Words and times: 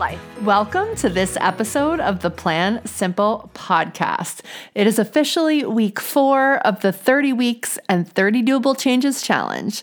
life. 0.00 0.18
Welcome 0.40 0.96
to 0.96 1.10
this 1.10 1.36
episode 1.42 2.00
of 2.00 2.20
the 2.20 2.30
Plan 2.30 2.80
Simple 2.86 3.50
podcast. 3.52 4.40
It 4.74 4.86
is 4.86 4.98
officially 4.98 5.62
week 5.66 6.00
four 6.00 6.56
of 6.66 6.80
the 6.80 6.90
30 6.90 7.34
Weeks 7.34 7.78
and 7.86 8.10
30 8.10 8.42
Doable 8.42 8.78
Changes 8.78 9.20
Challenge. 9.20 9.82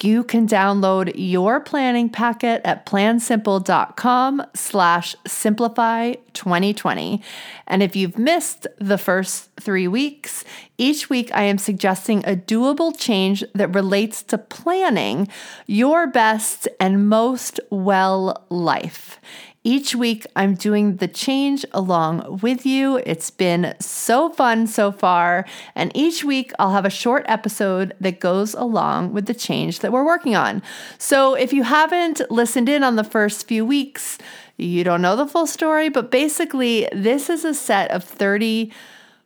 You 0.00 0.24
can 0.24 0.48
download 0.48 1.12
your 1.14 1.60
planning 1.60 2.08
packet 2.08 2.60
at 2.64 2.86
plansimple.com 2.86 4.44
slash 4.52 5.14
simplify 5.28 6.14
2020. 6.32 7.22
And 7.68 7.84
if 7.84 7.94
you've 7.94 8.18
missed 8.18 8.66
the 8.78 8.98
first 8.98 9.50
three 9.60 9.86
weeks, 9.86 10.44
each 10.76 11.08
week 11.08 11.30
I 11.32 11.44
am 11.44 11.58
suggesting 11.58 12.24
a 12.24 12.34
doable 12.34 12.98
change 12.98 13.44
that 13.54 13.74
relates 13.74 14.24
to 14.24 14.38
planning 14.38 15.28
your 15.68 16.08
best 16.08 16.66
and 16.80 17.08
most 17.08 17.60
well 17.70 18.44
life. 18.50 19.20
Each 19.64 19.94
week, 19.94 20.26
I'm 20.34 20.54
doing 20.54 20.96
the 20.96 21.06
change 21.06 21.64
along 21.70 22.40
with 22.42 22.66
you. 22.66 22.96
It's 23.06 23.30
been 23.30 23.76
so 23.78 24.28
fun 24.30 24.66
so 24.66 24.90
far. 24.90 25.46
And 25.76 25.92
each 25.94 26.24
week, 26.24 26.50
I'll 26.58 26.72
have 26.72 26.84
a 26.84 26.90
short 26.90 27.24
episode 27.28 27.94
that 28.00 28.18
goes 28.18 28.54
along 28.54 29.12
with 29.12 29.26
the 29.26 29.34
change 29.34 29.78
that 29.78 29.92
we're 29.92 30.04
working 30.04 30.34
on. 30.34 30.62
So 30.98 31.34
if 31.34 31.52
you 31.52 31.62
haven't 31.62 32.28
listened 32.28 32.68
in 32.68 32.82
on 32.82 32.96
the 32.96 33.04
first 33.04 33.46
few 33.46 33.64
weeks, 33.64 34.18
you 34.56 34.82
don't 34.82 35.00
know 35.00 35.14
the 35.14 35.28
full 35.28 35.46
story, 35.46 35.88
but 35.88 36.10
basically, 36.10 36.88
this 36.92 37.30
is 37.30 37.44
a 37.44 37.54
set 37.54 37.88
of 37.92 38.02
30 38.02 38.72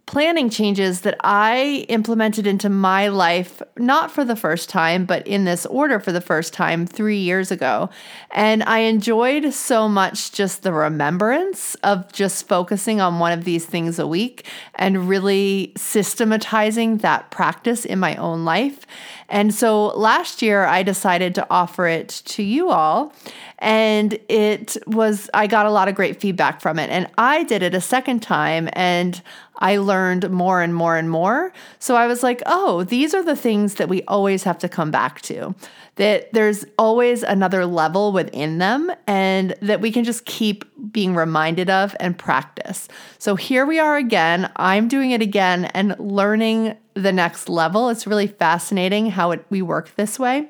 planning 0.06 0.48
changes 0.48 1.00
that 1.00 1.16
I 1.20 1.84
implemented 1.88 2.46
into 2.46 2.68
my 2.68 3.08
life, 3.08 3.60
not 3.76 4.12
for 4.12 4.24
the 4.24 4.36
first 4.36 4.68
time, 4.68 5.04
but 5.04 5.26
in 5.26 5.44
this 5.44 5.66
order 5.66 5.98
for 5.98 6.12
the 6.12 6.20
first 6.20 6.52
time 6.52 6.86
three 6.86 7.18
years 7.18 7.50
ago. 7.50 7.90
And 8.30 8.62
I 8.62 8.80
enjoyed 8.80 9.52
so 9.52 9.88
much 9.88 10.30
just 10.30 10.62
the 10.62 10.72
remembrance 10.72 11.74
of 11.82 12.10
just 12.12 12.46
focusing 12.46 13.00
on 13.00 13.18
one 13.18 13.32
of 13.32 13.42
these 13.42 13.66
things 13.66 13.98
a 13.98 14.06
week 14.06 14.46
and 14.77 15.08
really 15.08 15.72
systematizing 15.77 16.98
that 16.98 17.32
practice 17.32 17.84
in 17.84 17.98
my 17.98 18.14
own 18.14 18.44
life. 18.44 18.86
And 19.28 19.52
so 19.52 19.86
last 19.88 20.40
year, 20.40 20.66
I 20.66 20.84
decided 20.84 21.34
to 21.34 21.46
offer 21.50 21.88
it 21.88 22.08
to 22.27 22.44
you 22.44 22.70
all. 22.70 23.12
And 23.58 24.18
it 24.28 24.77
was, 24.86 25.30
I 25.34 25.46
got 25.46 25.66
a 25.66 25.70
lot 25.70 25.88
of 25.88 25.94
great 25.94 26.20
feedback 26.20 26.60
from 26.60 26.78
it. 26.78 26.90
And 26.90 27.08
I 27.18 27.42
did 27.42 27.62
it 27.62 27.74
a 27.74 27.80
second 27.80 28.22
time 28.22 28.68
and 28.74 29.20
I 29.58 29.78
learned 29.78 30.30
more 30.30 30.62
and 30.62 30.74
more 30.74 30.96
and 30.96 31.10
more. 31.10 31.52
So 31.78 31.96
I 31.96 32.06
was 32.06 32.22
like, 32.22 32.42
oh, 32.46 32.84
these 32.84 33.14
are 33.14 33.24
the 33.24 33.36
things 33.36 33.74
that 33.74 33.88
we 33.88 34.02
always 34.04 34.42
have 34.44 34.58
to 34.58 34.68
come 34.68 34.90
back 34.90 35.20
to. 35.22 35.54
That 35.96 36.32
there's 36.32 36.64
always 36.78 37.22
another 37.22 37.64
level 37.64 38.12
within 38.12 38.58
them 38.58 38.92
and 39.06 39.54
that 39.62 39.80
we 39.80 39.90
can 39.90 40.04
just 40.04 40.27
keep 40.27 40.64
being 40.92 41.14
reminded 41.14 41.70
of 41.70 41.96
and 41.98 42.18
practice. 42.18 42.86
So 43.18 43.34
here 43.34 43.64
we 43.64 43.78
are 43.78 43.96
again. 43.96 44.50
I'm 44.56 44.88
doing 44.88 45.12
it 45.12 45.22
again 45.22 45.66
and 45.66 45.98
learning 45.98 46.77
the 46.92 47.12
next 47.12 47.48
level. 47.48 47.88
It's 47.88 48.06
really 48.06 48.27
fascinating 48.27 49.10
how 49.10 49.30
it, 49.30 49.46
we 49.48 49.62
work 49.62 49.95
this 49.96 50.18
way. 50.18 50.48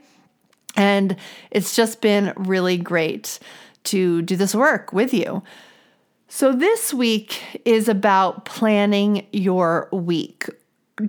And 0.77 1.16
it's 1.50 1.77
just 1.77 2.00
been 2.00 2.33
really 2.37 2.77
great 2.77 3.39
to 3.84 4.22
do 4.22 4.37
this 4.37 4.55
work 4.55 4.93
with 4.93 5.15
you. 5.15 5.43
So, 6.29 6.53
this 6.53 6.93
week 6.93 7.41
is 7.65 7.89
about 7.89 8.45
planning 8.45 9.27
your 9.33 9.89
week. 9.93 10.49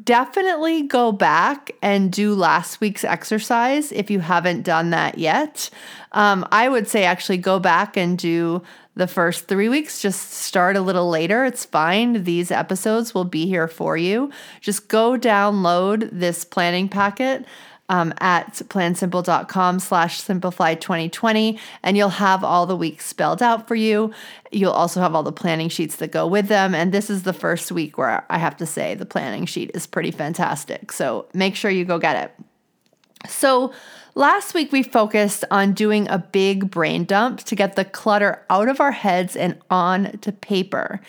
Definitely 0.04 0.84
go 0.84 1.12
back 1.12 1.72
and 1.82 2.12
do 2.12 2.36
last 2.36 2.80
week's 2.80 3.04
exercise 3.04 3.92
if 3.92 4.12
you 4.12 4.20
haven't 4.20 4.62
done 4.62 4.92
that 4.92 5.18
yet. 5.18 5.72
Um, 6.12 6.46
I 6.52 6.70
would 6.70 6.88
say 6.88 7.04
actually 7.04 7.40
go 7.40 7.60
back 7.60 7.98
and 7.98 8.16
do 8.18 8.62
the 8.96 9.08
first 9.08 9.48
three 9.48 9.70
weeks. 9.70 10.02
Just 10.02 10.34
start 10.34 10.76
a 10.76 10.82
little 10.82 11.10
later. 11.10 11.46
It's 11.46 11.66
fine. 11.66 12.24
These 12.24 12.52
episodes 12.52 13.16
will 13.16 13.26
be 13.26 13.48
here 13.48 13.68
for 13.68 13.98
you. 13.98 14.32
Just 14.62 14.88
go 14.88 15.18
download 15.18 16.10
this 16.12 16.44
planning 16.44 16.90
packet 16.90 17.44
um, 17.90 18.14
at 18.20 18.53
plansimple.com 18.53 19.80
slash 19.80 20.20
simplify 20.20 20.74
2020 20.75 21.59
and 21.84 21.98
you'll 21.98 22.09
have 22.09 22.44
all 22.44 22.66
the 22.66 22.75
weeks 22.75 23.06
spelled 23.06 23.42
out 23.42 23.68
for 23.68 23.75
you. 23.75 24.12
You'll 24.52 24.72
also 24.72 25.00
have 25.02 25.16
all 25.16 25.24
the 25.24 25.31
planning 25.31 25.70
sheets 25.70 25.98
that 25.98 26.12
go 26.12 26.28
with 26.28 26.48
them 26.48 26.75
and 26.75 26.92
this 26.92 27.09
is 27.09 27.24
the 27.24 27.34
first 27.34 27.72
week 27.72 27.98
where 27.98 28.25
i 28.30 28.38
have 28.38 28.58
to 28.58 28.66
say 28.66 28.96
the 28.96 29.06
planning 29.06 29.46
sheet 29.46 29.72
is 29.74 29.88
pretty 29.88 30.12
fantastic 30.12 30.92
so 30.92 31.28
make 31.34 31.56
sure 31.56 31.72
you 31.72 31.86
go 31.86 32.00
get 32.00 32.24
it. 32.24 32.46
So 33.30 33.74
last 34.16 34.54
week 34.54 34.72
we 34.72 34.84
focused 34.84 35.44
on 35.50 35.74
doing 35.74 36.08
a 36.09 36.18
big 36.18 36.69
brain 36.69 37.04
dump 37.06 37.40
to 37.42 37.56
get 37.56 37.75
the 37.75 37.86
clutter 37.86 38.44
out 38.50 38.69
of 38.69 38.80
our 38.80 38.92
heads 38.92 39.36
and 39.36 39.58
on 39.69 40.18
to 40.19 40.31
paper. 40.31 41.02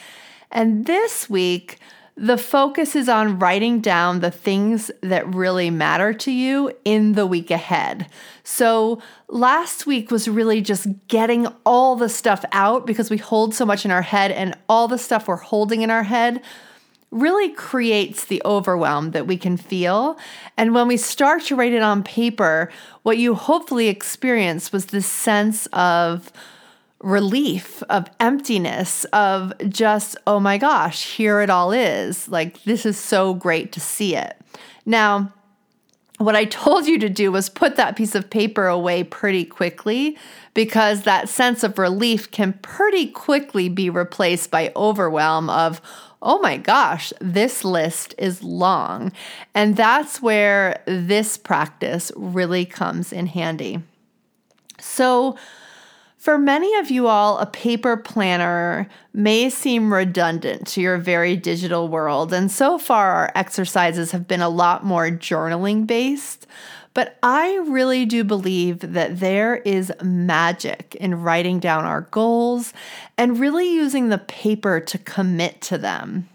And 0.50 0.87
this 0.87 1.28
week 1.28 1.78
the 2.19 2.37
focus 2.37 2.97
is 2.97 3.09
on 3.09 3.39
writing 3.39 3.81
down 3.81 4.19
the 4.19 4.31
things 4.31 4.91
that 5.03 5.33
really 5.33 5.71
matter 5.71 6.12
to 6.12 6.33
you 6.33 6.73
in 6.84 7.12
the 7.12 7.25
week 7.27 7.49
ahead. 7.49 8.09
So, 8.43 9.01
last 9.29 9.87
week 9.87 10.11
was 10.11 10.27
really 10.27 10.61
just 10.61 10.89
getting 11.07 11.47
all 11.65 11.95
the 11.95 12.09
stuff 12.09 12.45
out 12.51 12.87
because 12.87 13.09
we 13.09 13.19
hold 13.19 13.55
so 13.55 13.65
much 13.65 13.84
in 13.84 13.93
our 13.93 14.03
head, 14.03 14.33
and 14.33 14.57
all 14.69 14.89
the 14.89 14.99
stuff 14.99 15.28
we're 15.28 15.37
holding 15.37 15.83
in 15.83 15.91
our 15.91 16.03
head 16.03 16.43
really 17.12 17.51
creates 17.51 18.25
the 18.25 18.43
overwhelm 18.45 19.12
that 19.12 19.28
we 19.28 19.37
can 19.37 19.57
feel. 19.57 20.19
And 20.57 20.75
when 20.75 20.89
we 20.89 20.97
start 20.97 21.43
to 21.45 21.57
write 21.57 21.73
it 21.73 21.83
on 21.83 22.03
paper, 22.03 22.71
what 23.05 23.17
you 23.17 23.37
hopefully 23.37 23.87
experience 23.87 24.73
was 24.73 24.87
this 24.87 25.07
sense 25.07 25.67
of 25.73 26.33
relief, 27.00 27.82
of 27.88 28.10
emptiness, 28.19 29.04
of 29.12 29.53
just, 29.69 30.16
oh 30.26 30.41
my 30.41 30.59
gosh, 30.59 31.14
here 31.16 31.41
it 31.41 31.50
all 31.50 31.72
is. 31.72 32.28
Like, 32.28 32.62
this 32.64 32.84
is 32.84 32.98
so 32.98 33.34
great 33.34 33.72
to 33.72 33.81
see 33.81 34.16
it. 34.16 34.36
Now, 34.84 35.32
what 36.19 36.34
I 36.34 36.47
told 36.47 36.86
you 36.86 36.98
to 36.98 37.09
do 37.09 37.31
was 37.31 37.48
put 37.48 37.76
that 37.76 37.94
piece 37.97 38.16
of 38.16 38.28
paper 38.28 38.66
away 38.66 39.04
pretty 39.04 39.44
quickly 39.44 40.19
because 40.53 41.03
that 41.03 41.28
sense 41.28 41.62
of 41.62 41.78
relief 41.78 42.31
can 42.32 42.54
pretty 42.54 43.06
quickly 43.06 43.69
be 43.69 43.88
replaced 43.88 44.50
by 44.50 44.72
overwhelm 44.75 45.48
of, 45.48 45.80
oh 46.20 46.41
my 46.41 46.56
gosh, 46.56 47.12
this 47.20 47.65
list 47.65 48.16
is 48.19 48.42
long. 48.42 49.12
And 49.54 49.76
that's 49.76 50.20
where 50.20 50.82
this 50.86 51.36
practice 51.36 52.10
really 52.16 52.65
comes 52.65 53.12
in 53.12 53.26
handy. 53.26 53.80
So, 54.80 55.36
for 56.19 56.37
many 56.37 56.75
of 56.75 56.91
you 56.91 57.06
all, 57.06 57.39
a 57.39 57.47
paper 57.47 57.97
planner 57.97 58.89
may 59.15 59.49
seem 59.49 59.95
redundant 59.95 60.67
to 60.67 60.81
your 60.81 60.99
very 60.99 61.37
digital 61.37 61.87
world, 61.87 62.33
and 62.33 62.51
so 62.51 62.77
far 62.77 63.12
our 63.12 63.33
exercises 63.37 64.11
have 64.11 64.27
been 64.27 64.43
a 64.43 64.49
lot 64.49 64.84
more 64.84 65.11
journaling 65.11 65.87
based. 65.87 66.47
But 66.93 67.17
I 67.23 67.55
really 67.69 68.05
do 68.05 68.25
believe 68.25 68.81
that 68.81 69.21
there 69.21 69.59
is 69.59 69.93
magic 70.03 70.97
in 70.97 71.23
writing 71.23 71.61
down 71.61 71.84
our 71.84 72.01
goals 72.01 72.73
and 73.17 73.39
really 73.39 73.73
using 73.73 74.09
the 74.09 74.19
paper 74.19 74.81
to 74.81 74.98
commit 74.98 75.60
to 75.63 75.78
them. 75.78 76.28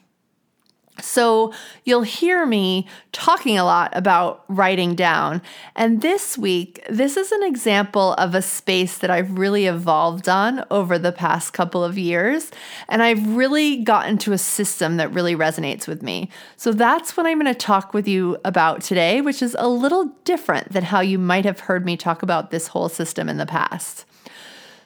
So 0.99 1.53
you'll 1.85 2.03
hear 2.03 2.45
me 2.45 2.87
talking 3.11 3.57
a 3.57 3.65
lot 3.65 3.95
about 3.97 4.45
writing 4.47 4.93
down. 4.93 5.41
And 5.75 6.01
this 6.01 6.37
week, 6.37 6.83
this 6.87 7.17
is 7.17 7.31
an 7.31 7.41
example 7.43 8.13
of 8.13 8.35
a 8.35 8.41
space 8.43 8.99
that 8.99 9.09
I've 9.09 9.37
really 9.37 9.65
evolved 9.65 10.29
on 10.29 10.63
over 10.69 10.99
the 10.99 11.11
past 11.11 11.51
couple 11.51 11.83
of 11.83 11.97
years. 11.97 12.51
And 12.87 13.01
I've 13.01 13.35
really 13.35 13.77
gotten 13.77 14.19
to 14.19 14.33
a 14.33 14.37
system 14.37 14.97
that 14.97 15.11
really 15.11 15.35
resonates 15.35 15.87
with 15.87 16.03
me. 16.03 16.29
So 16.57 16.71
that's 16.71 17.17
what 17.17 17.25
I'm 17.25 17.39
going 17.39 17.51
to 17.51 17.59
talk 17.59 17.93
with 17.93 18.07
you 18.07 18.37
about 18.45 18.81
today, 18.81 19.19
which 19.19 19.41
is 19.41 19.55
a 19.57 19.67
little 19.67 20.15
different 20.25 20.73
than 20.73 20.83
how 20.83 20.99
you 20.99 21.17
might 21.17 21.45
have 21.45 21.61
heard 21.61 21.85
me 21.85 21.97
talk 21.97 22.21
about 22.21 22.51
this 22.51 22.67
whole 22.67 22.89
system 22.89 23.29
in 23.29 23.37
the 23.37 23.47
past. 23.47 24.05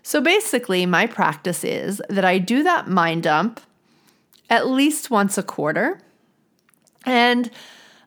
So 0.04 0.22
basically, 0.22 0.86
my 0.86 1.06
practice 1.06 1.66
is 1.66 2.02
that 2.08 2.24
I 2.24 2.38
do 2.38 2.64
that 2.64 2.88
mind 2.88 3.24
dump 3.24 3.60
at 4.50 4.68
least 4.68 5.10
once 5.10 5.38
a 5.38 5.44
quarter. 5.44 6.00
And 7.06 7.50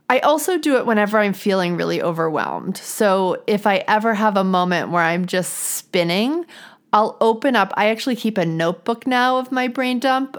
I 0.09 0.19
also 0.19 0.59
do 0.59 0.77
it 0.77 0.87
whenever 0.87 1.19
I'm 1.19 1.33
feeling 1.33 1.77
really 1.77 2.03
overwhelmed. 2.03 2.77
So 2.77 3.43
if 3.47 3.67
I 3.67 3.85
ever 3.87 4.15
have 4.15 4.37
a 4.37 4.45
moment 4.45 4.91
where 4.91 5.03
I'm 5.03 5.27
just 5.27 5.53
spinning, 5.53 6.47
I'll 6.93 7.17
open 7.21 7.55
up, 7.55 7.73
I 7.77 7.91
actually 7.91 8.17
keep 8.17 8.37
a 8.37 8.45
notebook 8.45 9.07
now 9.07 9.39
of 9.39 9.53
my 9.53 9.69
brain 9.69 10.01
dump. 10.01 10.37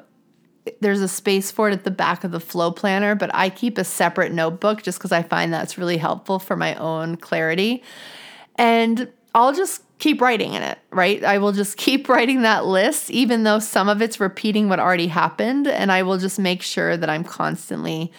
There's 0.81 1.01
a 1.01 1.07
space 1.07 1.51
for 1.51 1.69
it 1.69 1.73
at 1.73 1.85
the 1.85 1.91
back 1.91 2.23
of 2.23 2.31
the 2.31 2.39
flow 2.39 2.71
planner, 2.71 3.15
but 3.15 3.33
I 3.33 3.49
keep 3.49 3.77
a 3.77 3.83
separate 3.83 4.33
notebook 4.33 4.83
just 4.83 4.99
because 4.99 5.13
I 5.13 5.23
find 5.23 5.53
that's 5.53 5.77
really 5.77 5.97
helpful 5.97 6.37
for 6.37 6.55
my 6.57 6.75
own 6.75 7.15
clarity. 7.15 7.81
And 8.57 9.09
I'll 9.33 9.53
just 9.53 9.83
keep 10.01 10.19
writing 10.19 10.53
in 10.55 10.63
it, 10.63 10.79
right? 10.89 11.23
I 11.23 11.37
will 11.37 11.53
just 11.53 11.77
keep 11.85 12.09
writing 12.09 12.41
that 12.41 12.65
list, 12.65 13.09
even 13.11 13.43
though 13.43 13.59
some 13.59 13.87
of 13.87 14.01
it's 14.01 14.19
repeating 14.19 14.67
what 14.67 14.79
already 14.79 15.07
happened. 15.07 15.67
And 15.67 15.91
I 15.91 16.03
will 16.03 16.17
just 16.17 16.39
make 16.39 16.61
sure 16.61 16.97
that 16.97 17.09
I'm 17.09 17.23
constantly 17.23 18.11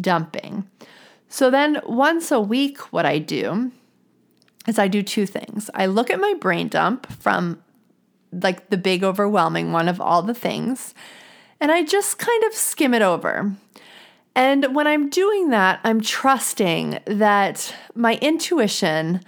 dumping. 0.00 0.68
So 1.28 1.50
then 1.50 1.80
once 1.84 2.32
a 2.32 2.40
week, 2.40 2.92
what 2.92 3.06
I 3.06 3.18
do 3.18 3.70
is 4.66 4.78
I 4.78 4.88
do 4.88 5.02
two 5.02 5.26
things. 5.26 5.70
I 5.74 5.86
look 5.86 6.10
at 6.10 6.20
my 6.20 6.34
brain 6.34 6.68
dump 6.68 7.10
from 7.12 7.62
like 8.32 8.70
the 8.70 8.76
big 8.76 9.04
overwhelming 9.04 9.72
one 9.72 9.88
of 9.88 10.00
all 10.00 10.22
the 10.22 10.34
things, 10.34 10.94
and 11.60 11.70
I 11.72 11.84
just 11.84 12.18
kind 12.18 12.44
of 12.44 12.52
skim 12.52 12.92
it 12.92 13.02
over. 13.02 13.54
And 14.34 14.74
when 14.74 14.86
I'm 14.86 15.08
doing 15.08 15.48
that, 15.50 15.80
I'm 15.84 16.02
trusting 16.02 16.98
that 17.06 17.74
my 17.94 18.16
intuition, 18.20 19.22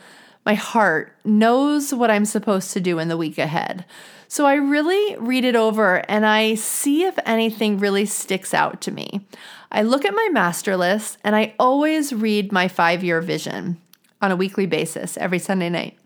my 0.49 0.55
heart 0.55 1.12
knows 1.27 1.93
what 1.93 2.11
I'm 2.11 2.25
supposed 2.25 2.73
to 2.73 2.81
do 2.81 2.99
in 2.99 3.09
the 3.09 3.19
week 3.19 3.37
ahead. 3.37 3.85
So 4.29 4.47
I 4.47 4.55
really 4.55 5.15
read 5.19 5.45
it 5.45 5.55
over 5.55 5.97
and 6.09 6.25
I 6.25 6.55
see 6.55 7.05
if 7.05 7.19
anything 7.27 7.79
really 7.79 8.06
sticks 8.06 8.55
out 8.55 8.81
to 8.81 8.91
me. 8.91 9.27
I 9.71 9.83
look 9.83 10.06
at 10.06 10.15
my 10.15 10.31
master 10.33 10.75
list 10.79 11.19
and 11.23 11.37
I 11.37 11.55
always 11.59 12.15
read 12.15 12.50
my 12.50 12.67
five 12.67 13.05
year 13.05 13.21
vision 13.21 13.77
on 14.23 14.31
a 14.31 14.37
weekly 14.37 14.65
basis 14.65 15.19
every 15.19 15.39
Sunday 15.39 15.69
night. 15.69 15.99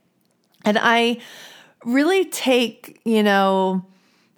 And 0.65 0.77
I 0.77 1.19
really 1.85 2.25
take, 2.25 3.00
you 3.05 3.23
know, 3.23 3.87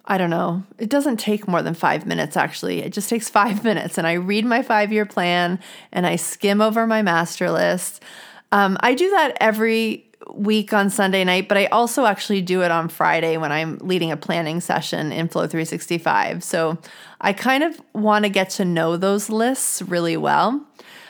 I 0.05 0.19
don't 0.19 0.29
know, 0.29 0.61
it 0.77 0.91
doesn't 0.91 1.17
take 1.17 1.47
more 1.47 1.63
than 1.63 1.73
five 1.73 2.05
minutes 2.05 2.37
actually. 2.37 2.83
It 2.83 2.93
just 2.93 3.09
takes 3.09 3.27
five 3.27 3.63
minutes. 3.69 3.97
And 3.97 4.05
I 4.05 4.13
read 4.13 4.45
my 4.45 4.61
five 4.61 4.93
year 4.93 5.07
plan 5.07 5.57
and 5.91 6.05
I 6.05 6.15
skim 6.15 6.61
over 6.61 6.85
my 6.85 7.01
master 7.01 7.49
list. 7.49 8.03
Um, 8.51 8.77
I 8.79 8.93
do 8.93 9.09
that 9.11 9.37
every 9.39 10.05
week 10.33 10.73
on 10.73 10.89
Sunday 10.89 11.23
night, 11.23 11.47
but 11.47 11.57
I 11.57 11.65
also 11.67 12.05
actually 12.05 12.41
do 12.41 12.63
it 12.63 12.71
on 12.71 12.87
Friday 12.87 13.37
when 13.37 13.51
I'm 13.51 13.77
leading 13.79 14.11
a 14.11 14.17
planning 14.17 14.59
session 14.59 15.11
in 15.11 15.27
Flow 15.27 15.47
365. 15.47 16.43
So 16.43 16.77
I 17.21 17.33
kind 17.33 17.63
of 17.63 17.79
want 17.93 18.25
to 18.25 18.29
get 18.29 18.49
to 18.51 18.65
know 18.65 18.97
those 18.97 19.29
lists 19.29 19.81
really 19.81 20.17
well 20.17 20.65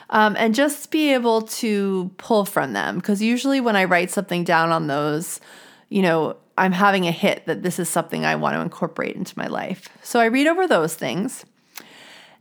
um, 0.10 0.36
and 0.38 0.54
just 0.54 0.92
be 0.92 1.14
able 1.14 1.44
to 1.44 2.12
pull 2.18 2.46
from 2.46 2.74
them. 2.74 2.98
Because 2.98 3.22
usually 3.22 3.62
when 3.62 3.76
I 3.76 3.86
write 3.86 4.12
something 4.12 4.44
down 4.44 4.72
on 4.72 4.88
those, 4.88 5.40
you 5.90 6.02
know, 6.02 6.38
I'm 6.58 6.72
having 6.72 7.06
a 7.06 7.12
hit 7.12 7.46
that 7.48 7.64
this 7.64 7.80
is 7.80 7.90
something 7.90 8.26
I 8.26 8.36
want 8.36 8.56
to 8.56 8.62
incorporate 8.62 9.16
into 9.16 9.38
my 9.38 9.48
life. 9.48 9.90
So 10.04 10.20
I 10.20 10.26
read 10.26 10.48
over 10.48 10.68
those 10.68 10.96
things. 10.96 11.46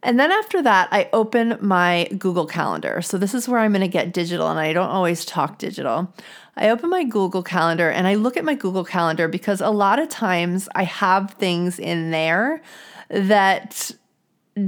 And 0.05 0.21
then 0.21 0.31
after 0.31 0.63
that, 0.63 0.89
I 0.93 1.09
open 1.13 1.57
my 1.61 2.09
Google 2.19 2.47
Calendar. 2.47 3.01
So 3.01 3.17
this 3.17 3.33
is 3.33 3.49
where 3.49 3.59
I'm 3.59 3.73
going 3.73 3.81
to 3.81 3.89
get 3.89 4.13
digital, 4.13 4.49
and 4.49 4.61
I 4.61 4.75
don't 4.75 4.91
always 4.91 5.25
talk 5.25 5.59
digital. 5.59 6.13
I 6.57 6.69
open 6.69 6.91
my 6.91 7.05
Google 7.05 7.43
Calendar 7.43 7.91
and 7.91 8.07
I 8.07 8.15
look 8.15 8.37
at 8.37 8.45
my 8.45 8.55
Google 8.55 8.85
Calendar 8.85 9.27
because 9.27 9.61
a 9.61 9.71
lot 9.71 9.99
of 9.99 10.09
times 10.09 10.69
I 10.75 10.85
have 10.85 11.33
things 11.33 11.81
in 11.81 12.11
there 12.13 12.63
that 13.09 13.91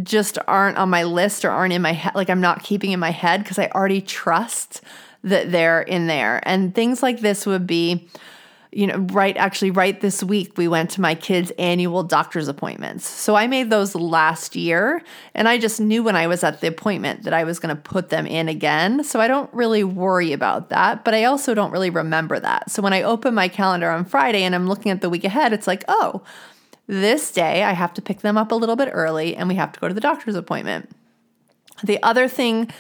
just 0.03 0.37
aren't 0.49 0.79
on 0.79 0.91
my 0.91 1.05
list 1.05 1.44
or 1.44 1.50
aren't 1.50 1.73
in 1.73 1.82
my 1.82 1.93
head, 1.93 2.17
like 2.17 2.29
I'm 2.29 2.41
not 2.41 2.65
keeping 2.65 2.91
in 2.91 2.99
my 2.99 3.12
head 3.12 3.43
because 3.43 3.59
I 3.59 3.69
already 3.69 4.00
trust 4.00 4.81
that 5.23 5.53
they're 5.53 5.82
in 5.82 6.09
there. 6.09 6.41
And 6.43 6.75
things 6.75 7.03
like 7.03 7.21
this 7.21 7.47
would 7.47 7.67
be, 7.67 8.09
you 8.76 8.87
know, 8.87 8.99
right 9.12 9.34
actually 9.38 9.70
right 9.70 10.02
this 10.02 10.23
week 10.23 10.58
we 10.58 10.69
went 10.69 10.90
to 10.90 11.00
my 11.00 11.14
kids' 11.14 11.50
annual 11.58 12.02
doctor's 12.02 12.46
appointments. 12.46 13.08
So 13.08 13.34
I 13.34 13.46
made 13.46 13.70
those 13.70 13.94
last 13.94 14.55
year 14.55 15.02
and 15.34 15.49
I 15.49 15.56
just 15.56 15.81
knew 15.81 16.02
when 16.02 16.14
I 16.14 16.26
was 16.26 16.44
at 16.44 16.61
the 16.61 16.69
appointment 16.69 17.23
that 17.23 17.32
I 17.32 17.44
was 17.44 17.58
going 17.58 17.75
to 17.75 17.81
put 17.81 18.11
them 18.11 18.26
in 18.26 18.50
again. 18.50 19.02
So 19.02 19.19
I 19.19 19.28
don't 19.28 19.52
really 19.55 19.82
worry 19.82 20.34
about 20.34 20.69
that, 20.69 21.06
but 21.06 21.14
I 21.14 21.25
also 21.25 21.55
don't 21.55 21.70
really 21.70 21.88
remember 21.88 22.38
that. 22.38 22.70
So 22.70 22.82
when 22.82 22.93
I 22.93 23.00
open 23.00 23.34
my 23.34 23.49
calendar 23.49 23.90
on 23.90 24.05
Friday 24.05 24.43
and 24.43 24.55
I'm 24.55 24.69
looking 24.69 24.93
at 24.93 25.00
the 25.00 25.08
week 25.08 25.25
ahead, 25.25 25.55
it's 25.55 25.67
like, 25.67 25.82
"Oh, 25.88 26.22
this 26.87 27.32
day, 27.32 27.62
I 27.62 27.72
have 27.72 27.94
to 27.94 28.02
pick 28.02 28.20
them 28.20 28.37
up 28.37 28.52
a 28.52 28.55
little 28.55 28.76
bit 28.76 28.90
early 28.93 29.34
and 29.34 29.49
we 29.49 29.55
have 29.55 29.72
to 29.72 29.81
go 29.81 29.88
to 29.88 29.94
the 29.94 30.02
doctor's 30.02 30.37
appointment. 30.37 30.90
The 31.82 32.02
other 32.02 32.29
thing 32.29 32.70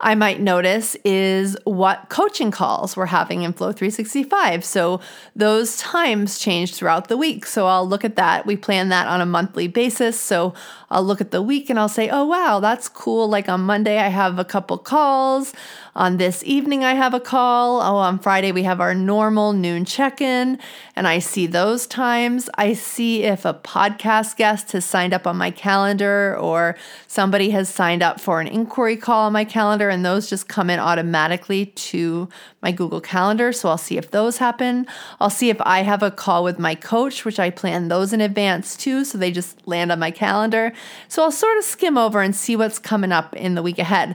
I 0.00 0.14
might 0.14 0.40
notice 0.40 0.96
is 1.04 1.56
what 1.64 2.08
coaching 2.08 2.52
calls 2.52 2.96
we're 2.96 3.06
having 3.06 3.42
in 3.42 3.52
Flow 3.52 3.72
365. 3.72 4.64
So 4.64 5.00
those 5.34 5.76
times 5.78 6.38
change 6.38 6.74
throughout 6.74 7.08
the 7.08 7.16
week. 7.16 7.46
So 7.46 7.66
I'll 7.66 7.88
look 7.88 8.04
at 8.04 8.14
that. 8.14 8.46
We 8.46 8.56
plan 8.56 8.90
that 8.90 9.08
on 9.08 9.20
a 9.20 9.26
monthly 9.26 9.66
basis. 9.66 10.18
So 10.18 10.54
I'll 10.90 11.02
look 11.02 11.20
at 11.20 11.32
the 11.32 11.42
week 11.42 11.68
and 11.68 11.80
I'll 11.80 11.88
say, 11.88 12.08
oh, 12.10 12.24
wow, 12.24 12.60
that's 12.60 12.88
cool. 12.88 13.28
Like 13.28 13.48
on 13.48 13.62
Monday, 13.62 13.98
I 13.98 14.08
have 14.08 14.38
a 14.38 14.44
couple 14.44 14.78
calls. 14.78 15.52
On 15.98 16.16
this 16.16 16.44
evening, 16.44 16.84
I 16.84 16.94
have 16.94 17.12
a 17.12 17.18
call. 17.18 17.80
Oh, 17.80 17.96
on 17.96 18.20
Friday, 18.20 18.52
we 18.52 18.62
have 18.62 18.80
our 18.80 18.94
normal 18.94 19.52
noon 19.52 19.84
check 19.84 20.20
in, 20.20 20.60
and 20.94 21.08
I 21.08 21.18
see 21.18 21.48
those 21.48 21.88
times. 21.88 22.48
I 22.54 22.74
see 22.74 23.24
if 23.24 23.44
a 23.44 23.52
podcast 23.52 24.36
guest 24.36 24.70
has 24.70 24.84
signed 24.84 25.12
up 25.12 25.26
on 25.26 25.36
my 25.36 25.50
calendar 25.50 26.36
or 26.38 26.76
somebody 27.08 27.50
has 27.50 27.68
signed 27.68 28.04
up 28.04 28.20
for 28.20 28.40
an 28.40 28.46
inquiry 28.46 28.96
call 28.96 29.26
on 29.26 29.32
my 29.32 29.44
calendar, 29.44 29.88
and 29.88 30.04
those 30.04 30.30
just 30.30 30.46
come 30.46 30.70
in 30.70 30.78
automatically 30.78 31.66
to 31.66 32.28
my 32.62 32.70
Google 32.70 33.00
Calendar. 33.00 33.52
So 33.52 33.68
I'll 33.68 33.76
see 33.76 33.98
if 33.98 34.12
those 34.12 34.38
happen. 34.38 34.86
I'll 35.18 35.30
see 35.30 35.50
if 35.50 35.60
I 35.62 35.82
have 35.82 36.04
a 36.04 36.12
call 36.12 36.44
with 36.44 36.60
my 36.60 36.76
coach, 36.76 37.24
which 37.24 37.40
I 37.40 37.50
plan 37.50 37.88
those 37.88 38.12
in 38.12 38.20
advance 38.20 38.76
too. 38.76 39.04
So 39.04 39.18
they 39.18 39.32
just 39.32 39.66
land 39.66 39.90
on 39.90 39.98
my 39.98 40.12
calendar. 40.12 40.72
So 41.08 41.24
I'll 41.24 41.32
sort 41.32 41.58
of 41.58 41.64
skim 41.64 41.98
over 41.98 42.20
and 42.20 42.36
see 42.36 42.54
what's 42.54 42.78
coming 42.78 43.10
up 43.10 43.34
in 43.34 43.56
the 43.56 43.62
week 43.64 43.80
ahead. 43.80 44.14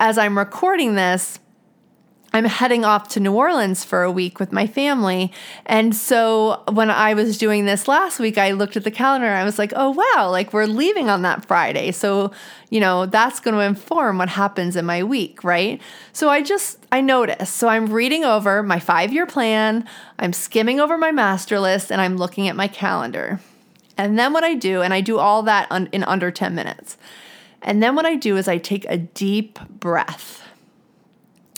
As 0.00 0.18
I'm 0.18 0.36
recording 0.36 0.94
this, 0.94 1.07
I'm 2.32 2.44
heading 2.44 2.84
off 2.84 3.08
to 3.08 3.20
New 3.20 3.32
Orleans 3.32 3.84
for 3.84 4.02
a 4.02 4.12
week 4.12 4.38
with 4.38 4.52
my 4.52 4.66
family. 4.66 5.32
And 5.64 5.96
so 5.96 6.62
when 6.70 6.90
I 6.90 7.14
was 7.14 7.38
doing 7.38 7.64
this 7.64 7.88
last 7.88 8.20
week, 8.20 8.36
I 8.36 8.52
looked 8.52 8.76
at 8.76 8.84
the 8.84 8.90
calendar 8.90 9.26
I 9.26 9.44
was 9.44 9.58
like, 9.58 9.72
oh, 9.74 9.90
wow, 9.90 10.30
like 10.30 10.52
we're 10.52 10.66
leaving 10.66 11.08
on 11.08 11.22
that 11.22 11.46
Friday. 11.46 11.90
So, 11.90 12.30
you 12.68 12.80
know, 12.80 13.06
that's 13.06 13.40
going 13.40 13.54
to 13.54 13.62
inform 13.62 14.18
what 14.18 14.28
happens 14.28 14.76
in 14.76 14.84
my 14.84 15.02
week, 15.02 15.42
right? 15.42 15.80
So 16.12 16.28
I 16.28 16.42
just, 16.42 16.78
I 16.92 17.00
noticed. 17.00 17.56
So 17.56 17.68
I'm 17.68 17.86
reading 17.86 18.24
over 18.24 18.62
my 18.62 18.78
five 18.78 19.10
year 19.12 19.26
plan, 19.26 19.88
I'm 20.18 20.34
skimming 20.34 20.80
over 20.80 20.98
my 20.98 21.12
master 21.12 21.58
list, 21.58 21.90
and 21.90 22.00
I'm 22.00 22.18
looking 22.18 22.46
at 22.46 22.56
my 22.56 22.68
calendar. 22.68 23.40
And 23.96 24.18
then 24.18 24.32
what 24.34 24.44
I 24.44 24.54
do, 24.54 24.82
and 24.82 24.92
I 24.92 25.00
do 25.00 25.18
all 25.18 25.42
that 25.44 25.66
in 25.70 26.04
under 26.04 26.30
10 26.30 26.54
minutes. 26.54 26.98
And 27.62 27.82
then 27.82 27.96
what 27.96 28.06
I 28.06 28.14
do 28.14 28.36
is 28.36 28.46
I 28.46 28.58
take 28.58 28.84
a 28.88 28.98
deep 28.98 29.58
breath 29.68 30.47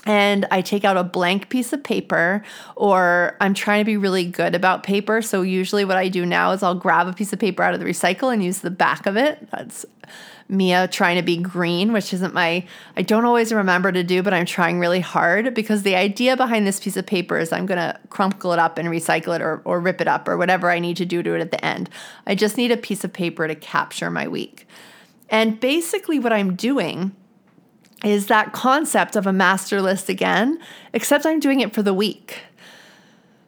and 0.07 0.47
I 0.51 0.63
take 0.63 0.85
out 0.85 0.97
a 0.97 1.05
blank 1.05 1.51
piece 1.51 1.73
of 1.73 1.83
paper, 1.83 2.43
or 2.75 3.37
I'm 3.41 3.53
trying 3.53 3.81
to 3.81 3.85
be 3.85 3.97
really 3.97 4.25
good 4.25 4.55
about 4.55 4.83
paper. 4.83 5.21
So, 5.21 5.43
usually, 5.43 5.85
what 5.85 5.97
I 5.97 6.09
do 6.09 6.25
now 6.25 6.53
is 6.53 6.63
I'll 6.63 6.75
grab 6.75 7.07
a 7.07 7.13
piece 7.13 7.33
of 7.33 7.39
paper 7.39 7.63
out 7.63 7.75
of 7.75 7.81
the 7.81 7.87
recycle 7.87 8.33
and 8.33 8.43
use 8.43 8.61
the 8.61 8.71
back 8.71 9.07
of 9.07 9.17
it. 9.17 9.51
That's 9.51 9.85
Mia 10.51 10.89
trying 10.89 11.17
to 11.17 11.23
be 11.23 11.37
green, 11.37 11.93
which 11.93 12.13
isn't 12.13 12.35
my, 12.35 12.67
I 12.97 13.03
don't 13.03 13.25
always 13.25 13.53
remember 13.53 13.93
to 13.93 14.03
do, 14.03 14.23
but 14.23 14.35
I'm 14.35 14.47
trying 14.47 14.81
really 14.81 15.01
hard 15.01 15.55
because 15.55 15.85
the 15.85 15.95
idea 15.95 16.37
behind 16.37 16.67
this 16.67 16.81
piece 16.81 16.97
of 16.97 17.07
paper 17.07 17.39
is 17.39 17.53
I'm 17.53 17.67
going 17.67 17.79
to 17.79 17.99
crumple 18.09 18.53
it 18.53 18.59
up 18.59 18.77
and 18.77 18.89
recycle 18.89 19.35
it 19.37 19.43
or, 19.43 19.63
or 19.65 19.81
rip 19.81 20.01
it 20.01 20.09
up 20.09 20.27
or 20.27 20.37
whatever 20.37 20.69
I 20.69 20.81
need 20.81 20.97
to 20.97 21.07
do 21.07 21.23
to 21.23 21.35
it 21.35 21.41
at 21.41 21.53
the 21.53 21.65
end. 21.65 21.89
I 22.27 22.35
just 22.35 22.57
need 22.57 22.73
a 22.73 22.77
piece 22.77 23.05
of 23.05 23.13
paper 23.13 23.47
to 23.47 23.55
capture 23.55 24.11
my 24.11 24.27
week. 24.27 24.67
And 25.29 25.61
basically, 25.61 26.19
what 26.19 26.33
I'm 26.33 26.57
doing 26.57 27.15
is 28.05 28.27
that 28.27 28.53
concept 28.53 29.17
of 29.17 29.27
a 29.27 29.33
master 29.33 29.83
list 29.83 30.09
again, 30.09 30.59
except 30.93 31.27
I'm 31.27 31.41
doing 31.41 31.61
it 31.61 31.75
for 31.75 31.83
the 31.83 31.95
week. 31.95 32.43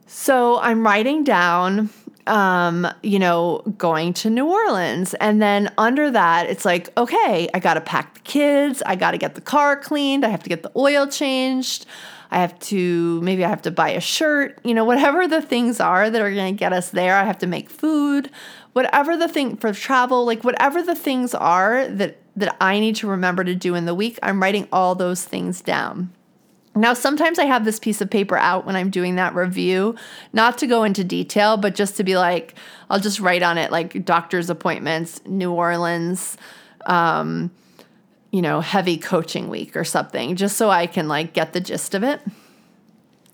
So 0.07 0.61
I'm 0.61 0.85
writing 0.85 1.25
down 1.25 1.91
um, 2.27 2.87
you 3.03 3.19
know, 3.19 3.63
going 3.77 4.13
to 4.15 4.31
New 4.31 4.47
Orleans. 4.47 5.15
And 5.15 5.43
then 5.43 5.73
under 5.79 6.11
that, 6.11 6.49
it's 6.49 6.65
like, 6.65 6.97
okay, 6.97 7.49
I 7.53 7.59
got 7.59 7.75
to 7.75 7.81
pack 7.81 8.15
the 8.15 8.21
kids. 8.21 8.83
I 8.85 8.97
got 8.97 9.13
to 9.13 9.19
get 9.19 9.35
the 9.35 9.41
car 9.41 9.77
cleaned. 9.77 10.25
I 10.25 10.29
have 10.29 10.43
to 10.45 10.49
get 10.49 10.63
the 10.63 10.73
oil 10.77 11.07
changed. 11.07 11.87
I 12.31 12.39
have 12.39 12.59
to, 12.61 13.21
maybe 13.21 13.45
I 13.45 13.49
have 13.49 13.63
to 13.63 13.71
buy 13.71 13.91
a 13.91 14.01
shirt, 14.01 14.59
you 14.65 14.73
know, 14.73 14.85
whatever 14.85 15.29
the 15.29 15.43
things 15.43 15.81
are 15.81 16.09
that 16.09 16.21
are 16.21 16.33
going 16.33 16.55
to 16.55 16.59
get 16.59 16.73
us 16.73 16.91
there. 16.91 17.17
I 17.17 17.25
have 17.25 17.39
to 17.39 17.47
make 17.47 17.69
food, 17.69 18.31
whatever 18.73 19.17
the 19.17 19.29
thing 19.29 19.57
for 19.57 19.73
travel, 19.75 20.25
like 20.25 20.43
whatever 20.43 20.83
the 20.83 20.95
things 20.95 21.35
are 21.35 21.87
that, 21.89 22.17
that 22.37 22.57
I 22.61 22.81
need 22.81 22.97
to 22.97 23.07
remember 23.07 23.45
to 23.45 23.55
do 23.55 23.75
in 23.75 23.85
the 23.85 23.95
week, 23.95 24.19
I'm 24.23 24.43
writing 24.43 24.69
all 24.73 24.95
those 24.95 25.25
things 25.25 25.61
down. 25.61 26.12
Now, 26.75 26.95
sometimes 26.95 27.39
I 27.39 27.45
have 27.45 27.67
this 27.67 27.79
piece 27.79 28.01
of 28.01 28.09
paper 28.09 28.37
out 28.37 28.65
when 28.65 28.77
I'm 28.77 28.89
doing 28.89 29.17
that 29.17 29.35
review, 29.35 29.95
not 30.33 30.57
to 30.59 30.67
go 30.67 30.85
into 30.85 31.05
detail, 31.05 31.59
but 31.59 31.75
just 31.75 31.99
to 31.99 32.05
be 32.05 32.17
like, 32.17 32.55
I'll 32.89 33.01
just 33.01 33.21
write 33.21 33.43
on 33.43 33.59
it 33.59 33.71
like 33.71 34.07
doctor's 34.07 34.49
appointments, 34.49 35.21
New 35.27 35.53
Orleans, 35.53 36.39
um, 36.87 37.51
you 38.31 38.41
know, 38.41 38.62
heavy 38.62 38.97
coaching 38.97 39.49
week 39.49 39.77
or 39.77 39.85
something, 39.85 40.35
just 40.35 40.57
so 40.57 40.71
I 40.71 40.87
can 40.87 41.09
like 41.09 41.35
get 41.35 41.53
the 41.53 41.61
gist 41.61 41.95
of 41.95 42.03
it. 42.03 42.23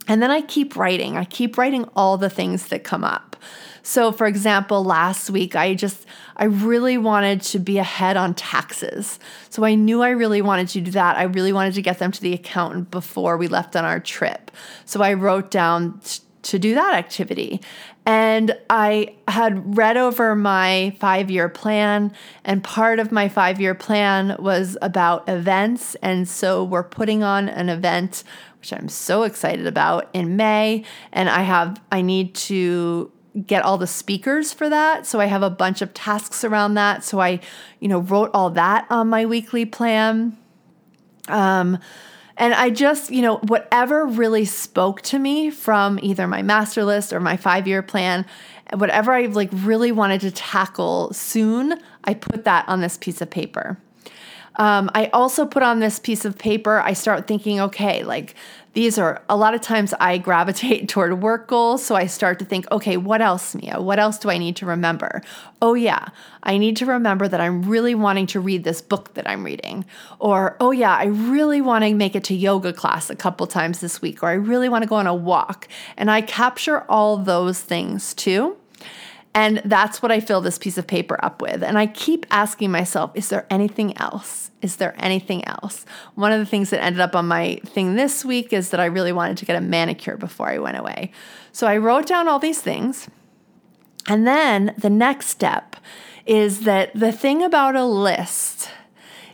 And 0.08 0.20
then 0.20 0.32
I 0.32 0.40
keep 0.40 0.74
writing. 0.74 1.16
I 1.16 1.24
keep 1.24 1.56
writing 1.56 1.88
all 1.94 2.16
the 2.16 2.30
things 2.30 2.68
that 2.68 2.82
come 2.82 3.04
up. 3.04 3.36
So, 3.88 4.12
for 4.12 4.26
example, 4.26 4.84
last 4.84 5.30
week, 5.30 5.56
I 5.56 5.72
just, 5.72 6.04
I 6.36 6.44
really 6.44 6.98
wanted 6.98 7.40
to 7.40 7.58
be 7.58 7.78
ahead 7.78 8.18
on 8.18 8.34
taxes. 8.34 9.18
So, 9.48 9.64
I 9.64 9.76
knew 9.76 10.02
I 10.02 10.10
really 10.10 10.42
wanted 10.42 10.68
to 10.68 10.82
do 10.82 10.90
that. 10.90 11.16
I 11.16 11.22
really 11.22 11.54
wanted 11.54 11.72
to 11.72 11.80
get 11.80 11.98
them 11.98 12.12
to 12.12 12.20
the 12.20 12.34
accountant 12.34 12.90
before 12.90 13.38
we 13.38 13.48
left 13.48 13.76
on 13.76 13.86
our 13.86 13.98
trip. 13.98 14.50
So, 14.84 15.00
I 15.00 15.14
wrote 15.14 15.50
down 15.50 16.02
to 16.42 16.58
do 16.58 16.74
that 16.74 16.96
activity. 16.96 17.62
And 18.04 18.58
I 18.68 19.14
had 19.26 19.78
read 19.78 19.96
over 19.96 20.36
my 20.36 20.94
five 21.00 21.30
year 21.30 21.48
plan, 21.48 22.12
and 22.44 22.62
part 22.62 22.98
of 22.98 23.10
my 23.10 23.30
five 23.30 23.58
year 23.58 23.74
plan 23.74 24.36
was 24.38 24.76
about 24.82 25.26
events. 25.30 25.94
And 26.02 26.28
so 26.28 26.62
we're 26.62 26.84
putting 26.84 27.22
on 27.22 27.48
an 27.48 27.70
event, 27.70 28.22
which 28.60 28.70
I'm 28.74 28.90
so 28.90 29.22
excited 29.22 29.66
about 29.66 30.10
in 30.12 30.36
May. 30.36 30.84
And 31.10 31.30
I 31.30 31.40
have, 31.40 31.80
I 31.90 32.02
need 32.02 32.34
to 32.34 33.10
get 33.46 33.62
all 33.62 33.78
the 33.78 33.86
speakers 33.86 34.52
for 34.52 34.68
that. 34.68 35.06
So 35.06 35.20
I 35.20 35.26
have 35.26 35.42
a 35.42 35.50
bunch 35.50 35.82
of 35.82 35.94
tasks 35.94 36.44
around 36.44 36.74
that. 36.74 37.04
So 37.04 37.20
I, 37.20 37.40
you 37.80 37.88
know, 37.88 38.00
wrote 38.00 38.30
all 38.34 38.50
that 38.50 38.86
on 38.90 39.08
my 39.08 39.26
weekly 39.26 39.64
plan. 39.64 40.36
Um, 41.28 41.78
and 42.36 42.54
I 42.54 42.70
just, 42.70 43.10
you 43.10 43.22
know, 43.22 43.36
whatever 43.38 44.06
really 44.06 44.44
spoke 44.44 45.02
to 45.02 45.18
me 45.18 45.50
from 45.50 45.98
either 46.02 46.26
my 46.26 46.42
master 46.42 46.84
list 46.84 47.12
or 47.12 47.20
my 47.20 47.36
five 47.36 47.66
year 47.66 47.82
plan, 47.82 48.24
whatever 48.74 49.12
I 49.12 49.26
like 49.26 49.50
really 49.52 49.92
wanted 49.92 50.20
to 50.22 50.30
tackle 50.30 51.12
soon, 51.12 51.80
I 52.04 52.14
put 52.14 52.44
that 52.44 52.68
on 52.68 52.80
this 52.80 52.96
piece 52.96 53.20
of 53.20 53.30
paper. 53.30 53.78
Um, 54.58 54.90
I 54.94 55.06
also 55.06 55.46
put 55.46 55.62
on 55.62 55.78
this 55.78 55.98
piece 55.98 56.24
of 56.24 56.36
paper, 56.36 56.80
I 56.80 56.92
start 56.92 57.26
thinking, 57.26 57.60
okay, 57.60 58.02
like 58.02 58.34
these 58.78 58.98
are 58.98 59.22
a 59.28 59.36
lot 59.36 59.54
of 59.54 59.60
times 59.60 59.92
I 59.98 60.18
gravitate 60.18 60.88
toward 60.88 61.22
work 61.22 61.48
goals. 61.48 61.84
So 61.84 61.96
I 61.96 62.06
start 62.06 62.38
to 62.38 62.44
think, 62.44 62.70
okay, 62.70 62.96
what 62.96 63.20
else, 63.20 63.54
Mia? 63.54 63.80
What 63.80 63.98
else 63.98 64.18
do 64.18 64.30
I 64.30 64.38
need 64.38 64.56
to 64.56 64.66
remember? 64.66 65.22
Oh, 65.60 65.74
yeah, 65.74 66.08
I 66.42 66.58
need 66.58 66.76
to 66.76 66.86
remember 66.86 67.26
that 67.28 67.40
I'm 67.40 67.62
really 67.62 67.94
wanting 67.94 68.26
to 68.28 68.40
read 68.40 68.64
this 68.64 68.80
book 68.80 69.14
that 69.14 69.28
I'm 69.28 69.44
reading. 69.44 69.84
Or, 70.18 70.56
oh, 70.60 70.70
yeah, 70.70 70.94
I 70.94 71.06
really 71.06 71.60
want 71.60 71.84
to 71.84 71.94
make 71.94 72.14
it 72.14 72.24
to 72.24 72.34
yoga 72.34 72.72
class 72.72 73.10
a 73.10 73.16
couple 73.16 73.46
times 73.46 73.80
this 73.80 74.00
week. 74.02 74.22
Or 74.22 74.28
I 74.28 74.34
really 74.34 74.68
want 74.68 74.82
to 74.82 74.88
go 74.88 74.96
on 74.96 75.06
a 75.06 75.14
walk. 75.14 75.66
And 75.96 76.10
I 76.10 76.20
capture 76.20 76.82
all 76.88 77.16
those 77.16 77.60
things 77.60 78.14
too. 78.14 78.56
And 79.34 79.62
that's 79.64 80.02
what 80.02 80.10
I 80.10 80.20
fill 80.20 80.40
this 80.40 80.58
piece 80.58 80.78
of 80.78 80.86
paper 80.86 81.18
up 81.22 81.40
with. 81.40 81.62
And 81.62 81.78
I 81.78 81.86
keep 81.86 82.26
asking 82.30 82.70
myself, 82.70 83.10
is 83.14 83.28
there 83.28 83.46
anything 83.50 83.96
else? 83.98 84.50
Is 84.62 84.76
there 84.76 84.94
anything 84.98 85.46
else? 85.46 85.86
One 86.14 86.32
of 86.32 86.40
the 86.40 86.46
things 86.46 86.70
that 86.70 86.82
ended 86.82 87.00
up 87.00 87.14
on 87.14 87.28
my 87.28 87.60
thing 87.66 87.94
this 87.94 88.24
week 88.24 88.52
is 88.52 88.70
that 88.70 88.80
I 88.80 88.86
really 88.86 89.12
wanted 89.12 89.36
to 89.38 89.44
get 89.44 89.56
a 89.56 89.60
manicure 89.60 90.16
before 90.16 90.48
I 90.48 90.58
went 90.58 90.78
away. 90.78 91.12
So 91.52 91.66
I 91.66 91.76
wrote 91.76 92.06
down 92.06 92.26
all 92.26 92.38
these 92.38 92.60
things. 92.60 93.08
And 94.08 94.26
then 94.26 94.74
the 94.78 94.90
next 94.90 95.28
step 95.28 95.76
is 96.26 96.60
that 96.60 96.92
the 96.94 97.12
thing 97.12 97.42
about 97.42 97.76
a 97.76 97.84
list 97.84 98.70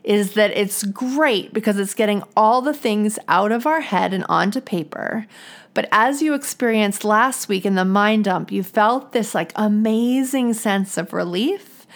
is 0.02 0.34
that 0.34 0.50
it's 0.50 0.84
great 0.84 1.54
because 1.54 1.78
it's 1.78 1.94
getting 1.94 2.22
all 2.36 2.60
the 2.60 2.74
things 2.74 3.18
out 3.26 3.50
of 3.50 3.66
our 3.66 3.80
head 3.80 4.12
and 4.12 4.24
onto 4.28 4.60
paper. 4.60 5.26
But 5.75 5.88
as 5.90 6.23
you 6.23 6.35
experienced 6.35 7.04
last 7.04 7.49
week 7.49 7.66
in 7.66 7.75
the 7.75 7.85
mind 7.85 8.25
dump, 8.25 8.50
you 8.52 8.62
felt 8.62 9.12
this 9.12 9.35
like 9.35 9.52
amazing 9.57 10.54
sense 10.54 10.97
of 10.97 11.12
relief. 11.12 11.87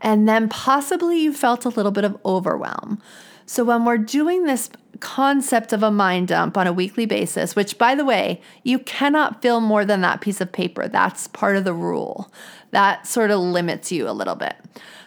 And 0.00 0.28
then 0.28 0.48
possibly 0.48 1.20
you 1.20 1.32
felt 1.32 1.64
a 1.64 1.70
little 1.70 1.92
bit 1.92 2.04
of 2.04 2.18
overwhelm. 2.24 3.00
So 3.46 3.64
when 3.64 3.84
we're 3.84 3.98
doing 3.98 4.44
this 4.44 4.70
concept 5.00 5.72
of 5.72 5.82
a 5.82 5.90
mind 5.90 6.28
dump 6.28 6.56
on 6.56 6.66
a 6.66 6.72
weekly 6.72 7.06
basis, 7.06 7.56
which 7.56 7.78
by 7.78 7.94
the 7.94 8.04
way, 8.04 8.40
you 8.62 8.78
cannot 8.80 9.40
fill 9.40 9.60
more 9.60 9.84
than 9.84 10.00
that 10.02 10.20
piece 10.20 10.40
of 10.40 10.52
paper. 10.52 10.88
That's 10.88 11.28
part 11.28 11.56
of 11.56 11.64
the 11.64 11.72
rule. 11.72 12.32
That 12.72 13.06
sort 13.06 13.30
of 13.30 13.40
limits 13.40 13.90
you 13.90 14.08
a 14.08 14.12
little 14.12 14.34
bit. 14.34 14.56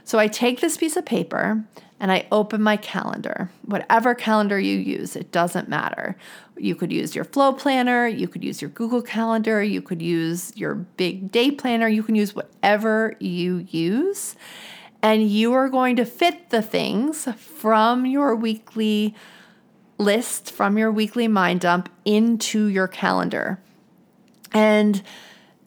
So 0.04 0.18
I 0.18 0.28
take 0.28 0.60
this 0.60 0.78
piece 0.78 0.98
of 0.98 1.06
paper 1.06 1.64
and 2.02 2.12
I 2.12 2.26
open 2.32 2.64
my 2.64 2.78
calendar, 2.78 3.52
whatever 3.64 4.16
calendar 4.16 4.60
you 4.60 4.76
use, 4.76 5.16
it 5.16 5.32
doesn't 5.32 5.70
matter. 5.70 6.18
You 6.58 6.74
could 6.74 6.92
use 6.92 7.16
your 7.16 7.24
flow 7.24 7.54
planner, 7.54 8.08
you 8.08 8.28
could 8.28 8.44
use 8.44 8.60
your 8.60 8.72
Google 8.72 9.04
Calendar, 9.04 9.62
you 9.62 9.84
could 9.84 10.02
use 10.02 10.52
your 10.58 10.74
big 10.74 11.32
day 11.32 11.52
planner, 11.52 11.88
you 11.88 12.02
can 12.02 12.16
use 12.16 12.34
whatever 12.36 13.14
you 13.20 13.68
use. 13.70 14.36
And 15.04 15.30
you 15.30 15.54
are 15.54 15.70
going 15.70 15.96
to 15.98 16.06
fit 16.06 16.50
the 16.50 16.64
things 16.64 17.28
from 17.36 18.08
your 18.08 18.36
weekly 18.36 19.14
list, 20.00 20.52
from 20.52 20.80
your 20.80 20.92
weekly 20.92 21.28
mind 21.28 21.62
dump 21.62 21.88
into 22.04 22.66
your 22.66 22.88
calendar. 22.88 23.60
And 24.52 25.04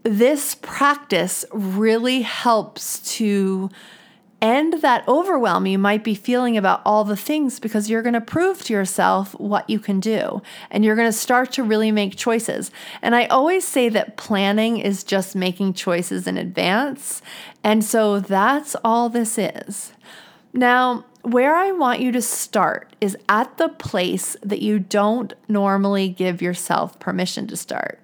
this 0.03 0.57
practice 0.57 1.45
really 1.53 2.23
helps 2.23 3.17
to 3.19 3.71
end 4.45 4.75
that 4.83 5.09
overwhelm 5.09 5.67
you 5.67 5.79
might 5.79 6.05
be 6.05 6.15
feeling 6.15 6.57
about 6.57 6.83
all 6.85 7.03
the 7.03 7.17
things 7.17 7.59
because 7.59 7.89
you're 7.89 8.03
going 8.03 8.13
to 8.13 8.21
prove 8.21 8.63
to 8.63 8.75
yourself 8.75 9.33
what 9.41 9.69
you 9.71 9.79
can 9.79 10.01
do 10.01 10.43
and 10.71 10.85
you're 10.85 10.95
going 10.95 11.09
to 11.09 11.13
start 11.13 11.51
to 11.53 11.63
really 11.63 11.91
make 11.91 12.15
choices. 12.15 12.71
And 13.01 13.17
I 13.17 13.25
always 13.27 13.65
say 13.67 13.89
that 13.89 14.19
planning 14.19 14.79
is 14.79 15.03
just 15.03 15.35
making 15.35 15.73
choices 15.73 16.27
in 16.27 16.37
advance. 16.37 17.23
And 17.65 17.83
so 17.83 18.21
that's 18.21 18.77
all 18.85 19.09
this 19.09 19.39
is. 19.39 19.93
Now, 20.53 21.07
where 21.23 21.55
I 21.55 21.73
want 21.73 22.01
you 22.01 22.13
to 22.13 22.21
start 22.21 22.95
is 23.01 23.17
at 23.31 23.57
the 23.57 23.71
place 23.71 24.37
that 24.43 24.61
you 24.61 24.79
don't 24.79 25.33
normally 25.49 26.11
give 26.11 26.43
yourself 26.43 27.01
permission 27.01 27.47
to 27.47 27.57
start. 27.57 27.99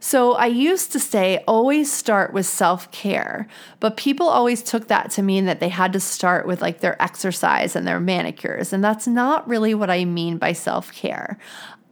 So 0.00 0.32
I 0.32 0.46
used 0.46 0.92
to 0.92 0.98
say 0.98 1.44
always 1.46 1.92
start 1.92 2.32
with 2.32 2.46
self 2.46 2.90
care, 2.90 3.46
but 3.80 3.98
people 3.98 4.28
always 4.28 4.62
took 4.62 4.88
that 4.88 5.10
to 5.12 5.22
mean 5.22 5.44
that 5.44 5.60
they 5.60 5.68
had 5.68 5.92
to 5.92 6.00
start 6.00 6.46
with 6.46 6.62
like 6.62 6.80
their 6.80 7.00
exercise 7.00 7.76
and 7.76 7.86
their 7.86 8.00
manicures. 8.00 8.72
And 8.72 8.82
that's 8.82 9.06
not 9.06 9.46
really 9.46 9.74
what 9.74 9.90
I 9.90 10.06
mean 10.06 10.38
by 10.38 10.54
self 10.54 10.90
care. 10.92 11.38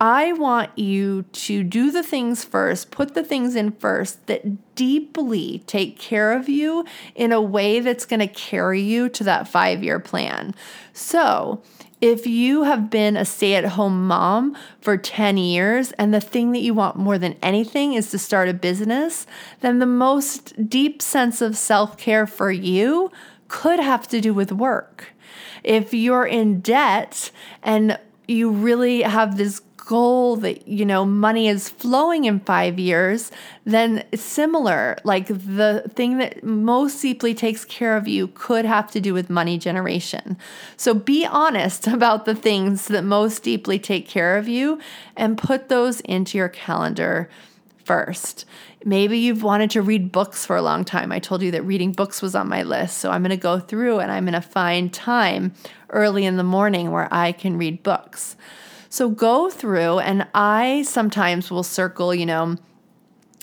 I 0.00 0.32
want 0.32 0.78
you 0.78 1.22
to 1.22 1.64
do 1.64 1.90
the 1.90 2.04
things 2.04 2.44
first, 2.44 2.92
put 2.92 3.14
the 3.14 3.24
things 3.24 3.56
in 3.56 3.72
first 3.72 4.26
that 4.28 4.74
deeply 4.76 5.64
take 5.66 5.98
care 5.98 6.32
of 6.32 6.48
you 6.48 6.84
in 7.16 7.32
a 7.32 7.42
way 7.42 7.80
that's 7.80 8.06
going 8.06 8.20
to 8.20 8.28
carry 8.28 8.80
you 8.80 9.08
to 9.10 9.24
that 9.24 9.48
five 9.48 9.82
year 9.82 9.98
plan. 9.98 10.54
So, 10.92 11.62
if 12.00 12.26
you 12.26 12.62
have 12.62 12.90
been 12.90 13.16
a 13.16 13.24
stay 13.24 13.54
at 13.54 13.64
home 13.64 14.06
mom 14.06 14.56
for 14.80 14.96
10 14.96 15.36
years 15.36 15.92
and 15.92 16.14
the 16.14 16.20
thing 16.20 16.52
that 16.52 16.60
you 16.60 16.74
want 16.74 16.96
more 16.96 17.18
than 17.18 17.36
anything 17.42 17.94
is 17.94 18.10
to 18.10 18.18
start 18.18 18.48
a 18.48 18.54
business, 18.54 19.26
then 19.60 19.78
the 19.78 19.86
most 19.86 20.68
deep 20.68 21.02
sense 21.02 21.40
of 21.40 21.56
self 21.56 21.96
care 21.96 22.26
for 22.26 22.52
you 22.52 23.10
could 23.48 23.80
have 23.80 24.06
to 24.08 24.20
do 24.20 24.32
with 24.32 24.52
work. 24.52 25.12
If 25.64 25.92
you're 25.92 26.26
in 26.26 26.60
debt 26.60 27.30
and 27.62 27.98
you 28.28 28.50
really 28.50 29.02
have 29.02 29.36
this 29.36 29.60
goal 29.88 30.36
that 30.36 30.68
you 30.68 30.84
know 30.84 31.02
money 31.02 31.48
is 31.48 31.70
flowing 31.70 32.26
in 32.26 32.38
5 32.40 32.78
years 32.78 33.30
then 33.64 34.04
similar 34.14 34.98
like 35.02 35.28
the 35.28 35.90
thing 35.94 36.18
that 36.18 36.44
most 36.44 37.00
deeply 37.00 37.34
takes 37.34 37.64
care 37.64 37.96
of 37.96 38.06
you 38.06 38.26
could 38.28 38.66
have 38.66 38.90
to 38.90 39.00
do 39.00 39.14
with 39.14 39.30
money 39.30 39.56
generation 39.56 40.36
so 40.76 40.92
be 40.92 41.24
honest 41.24 41.86
about 41.98 42.26
the 42.26 42.34
things 42.34 42.88
that 42.88 43.02
most 43.02 43.42
deeply 43.42 43.78
take 43.78 44.06
care 44.06 44.36
of 44.36 44.46
you 44.46 44.78
and 45.16 45.38
put 45.38 45.70
those 45.70 46.00
into 46.00 46.36
your 46.36 46.50
calendar 46.50 47.30
first. 47.88 48.44
Maybe 48.84 49.16
you've 49.18 49.42
wanted 49.42 49.70
to 49.70 49.80
read 49.80 50.12
books 50.12 50.44
for 50.44 50.56
a 50.56 50.62
long 50.62 50.84
time. 50.84 51.10
I 51.10 51.20
told 51.20 51.40
you 51.40 51.50
that 51.52 51.62
reading 51.62 51.92
books 51.92 52.20
was 52.20 52.34
on 52.34 52.46
my 52.46 52.62
list. 52.62 52.98
So 52.98 53.10
I'm 53.10 53.22
going 53.22 53.30
to 53.30 53.38
go 53.38 53.58
through 53.58 54.00
and 54.00 54.12
I'm 54.12 54.24
going 54.24 54.34
to 54.34 54.42
find 54.42 54.92
time 54.92 55.54
early 55.88 56.26
in 56.26 56.36
the 56.36 56.44
morning 56.44 56.90
where 56.90 57.08
I 57.10 57.32
can 57.32 57.56
read 57.56 57.82
books. 57.82 58.36
So 58.90 59.10
go 59.10 59.50
through, 59.50 59.98
and 59.98 60.26
I 60.34 60.82
sometimes 60.82 61.50
will 61.50 61.62
circle, 61.62 62.14
you 62.14 62.26
know, 62.26 62.56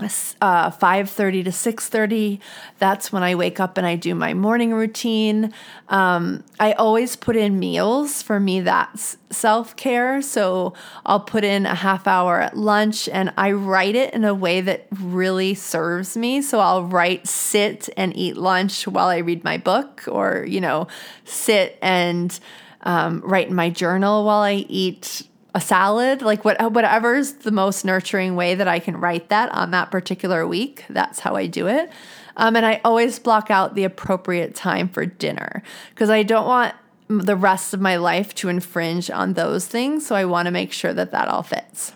uh, 0.01 0.71
5.30 0.71 1.45
to 1.45 1.49
6.30 1.51 2.39
that's 2.79 3.13
when 3.13 3.23
i 3.23 3.33
wake 3.33 3.61
up 3.61 3.77
and 3.77 3.87
i 3.87 3.95
do 3.95 4.13
my 4.13 4.33
morning 4.33 4.73
routine. 4.73 5.53
Um, 5.87 6.43
i 6.59 6.73
always 6.73 7.15
put 7.15 7.37
in 7.37 7.59
meals 7.59 8.21
for 8.21 8.37
me 8.37 8.59
that's 8.59 9.15
self-care. 9.29 10.21
So 10.21 10.73
i'll 11.05 11.21
put 11.21 11.45
in 11.45 11.65
a 11.65 11.75
half 11.75 12.07
hour 12.07 12.41
at 12.41 12.57
lunch 12.57 13.07
and 13.07 13.33
i 13.37 13.53
write 13.53 13.95
it 13.95 14.13
in 14.13 14.25
a 14.25 14.33
way 14.33 14.59
that 14.61 14.87
really 14.91 15.53
serves 15.53 16.17
me. 16.17 16.41
So 16.41 16.59
i'll 16.59 16.83
write 16.83 17.25
sit 17.25 17.87
and 17.95 18.15
eat 18.17 18.35
lunch 18.35 18.85
while 18.87 19.07
i 19.07 19.19
read 19.19 19.45
my 19.45 19.57
book 19.57 20.03
or 20.09 20.45
you 20.45 20.59
know 20.59 20.87
sit 21.23 21.79
and 21.81 22.37
um, 22.81 23.21
write 23.21 23.47
in 23.47 23.55
my 23.55 23.69
journal 23.69 24.25
while 24.25 24.41
i 24.41 24.65
eat 24.67 25.25
a 25.55 25.61
salad, 25.61 26.21
like 26.21 26.45
what 26.45 26.61
whatever's 26.71 27.31
the 27.31 27.51
most 27.51 27.85
nurturing 27.85 28.35
way 28.35 28.53
that 28.55 28.67
I 28.67 28.79
can 28.79 28.97
write 28.97 29.29
that 29.29 29.49
on 29.51 29.71
that 29.71 29.89
particular 29.89 30.45
week. 30.45 30.83
That's 30.89 31.21
how 31.21 31.35
I 31.35 31.47
do 31.47 31.67
it. 31.67 31.89
Um, 32.37 32.55
and 32.55 32.65
I 32.65 32.81
always 32.83 33.17
block 33.17 33.49
out 33.49 33.73
the 33.73 33.85
appropriate 33.85 34.53
time 34.53 34.89
for 34.89 35.05
dinner 35.05 35.63
because 35.89 36.09
I 36.09 36.23
don't 36.23 36.45
want 36.45 36.75
the 37.07 37.37
rest 37.37 37.73
of 37.73 37.79
my 37.79 37.95
life 37.95 38.35
to 38.35 38.49
infringe 38.49 39.09
on 39.09 39.33
those 39.33 39.65
things. 39.65 40.05
So 40.05 40.15
I 40.15 40.25
want 40.25 40.47
to 40.47 40.51
make 40.51 40.73
sure 40.73 40.93
that 40.93 41.11
that 41.11 41.27
all 41.29 41.43
fits. 41.43 41.93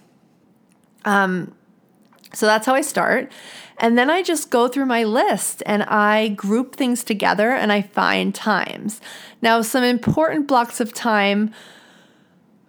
Um, 1.04 1.54
So 2.34 2.46
that's 2.46 2.66
how 2.66 2.76
I 2.76 2.82
start. 2.82 3.32
And 3.80 3.98
then 3.98 4.10
I 4.10 4.22
just 4.24 4.52
go 4.52 4.68
through 4.68 4.86
my 4.86 5.04
list 5.04 5.64
and 5.66 5.84
I 5.84 6.28
group 6.30 6.76
things 6.76 7.04
together 7.04 7.52
and 7.52 7.72
I 7.72 7.82
find 7.82 8.36
times. 8.36 9.02
Now, 9.42 9.62
some 9.64 9.84
important 9.84 10.48
blocks 10.48 10.80
of 10.80 10.94
time 10.94 11.52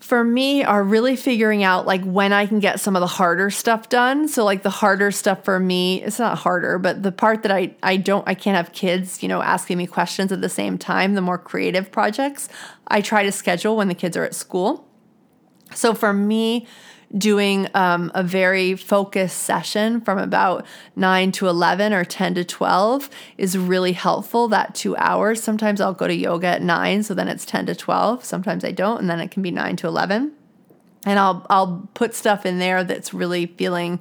for 0.01 0.25
me 0.25 0.65
are 0.65 0.83
really 0.83 1.15
figuring 1.15 1.63
out 1.63 1.87
like 1.87 2.03
when 2.03 2.33
I 2.33 2.47
can 2.47 2.59
get 2.59 2.81
some 2.81 2.97
of 2.97 3.01
the 3.01 3.07
harder 3.07 3.51
stuff 3.51 3.89
done. 3.91 4.29
So 4.29 4.45
like 4.45 4.63
the 4.63 4.71
harder 4.71 5.11
stuff 5.11 5.45
for 5.45 5.61
me, 5.61 6.03
it's 6.03 6.19
not 6.19 6.39
harder, 6.39 6.79
but 6.79 7.03
the 7.03 7.13
part 7.13 7.43
that 7.43 7.53
I 7.53 7.75
I 7.83 7.99
don't 7.99 8.27
I 8.27 8.35
can't 8.35 8.57
have 8.57 8.73
kids, 8.73 9.23
you 9.23 9.29
know, 9.29 9.43
asking 9.43 9.77
me 9.79 9.87
questions 9.87 10.33
at 10.33 10.41
the 10.41 10.49
same 10.49 10.79
time, 10.79 11.15
the 11.15 11.21
more 11.21 11.39
creative 11.39 11.93
projects, 11.93 12.49
I 12.89 13.03
try 13.03 13.23
to 13.25 13.33
schedule 13.33 13.77
when 13.77 13.89
the 13.89 13.95
kids 13.95 14.17
are 14.17 14.25
at 14.25 14.35
school. 14.35 14.89
So 15.75 15.95
for 15.95 16.13
me, 16.13 16.67
doing 17.17 17.69
um, 17.75 18.13
a 18.15 18.23
very 18.23 18.77
focused 18.77 19.39
session 19.39 20.01
from 20.01 20.19
about 20.19 20.65
9 20.95 21.33
to 21.33 21.49
11 21.49 21.93
or 21.93 22.05
10 22.05 22.35
to 22.37 22.45
12 22.45 23.11
is 23.37 23.59
really 23.59 23.93
helpful 23.93 24.47
that 24.49 24.75
two 24.75 24.97
hours. 24.97 25.43
Sometimes 25.43 25.81
i'll 25.81 25.93
go 25.93 26.07
to 26.07 26.15
yoga 26.15 26.47
at 26.47 26.63
9 26.63 27.03
so 27.03 27.15
then 27.15 27.29
it's 27.29 27.45
10 27.45 27.67
to 27.67 27.75
12 27.75 28.25
sometimes 28.25 28.65
i 28.65 28.71
don't 28.71 29.01
and 29.01 29.11
then 29.11 29.21
it 29.21 29.31
can 29.31 29.43
be 29.43 29.51
9 29.51 29.77
to 29.77 29.87
11 29.87 30.33
and 31.07 31.19
i'll 31.19 31.47
i'll 31.51 31.89
put 31.95 32.15
stuff 32.15 32.47
in 32.47 32.59
there 32.59 32.85
that's 32.85 33.13
really 33.13 33.47
feeling 33.47 34.01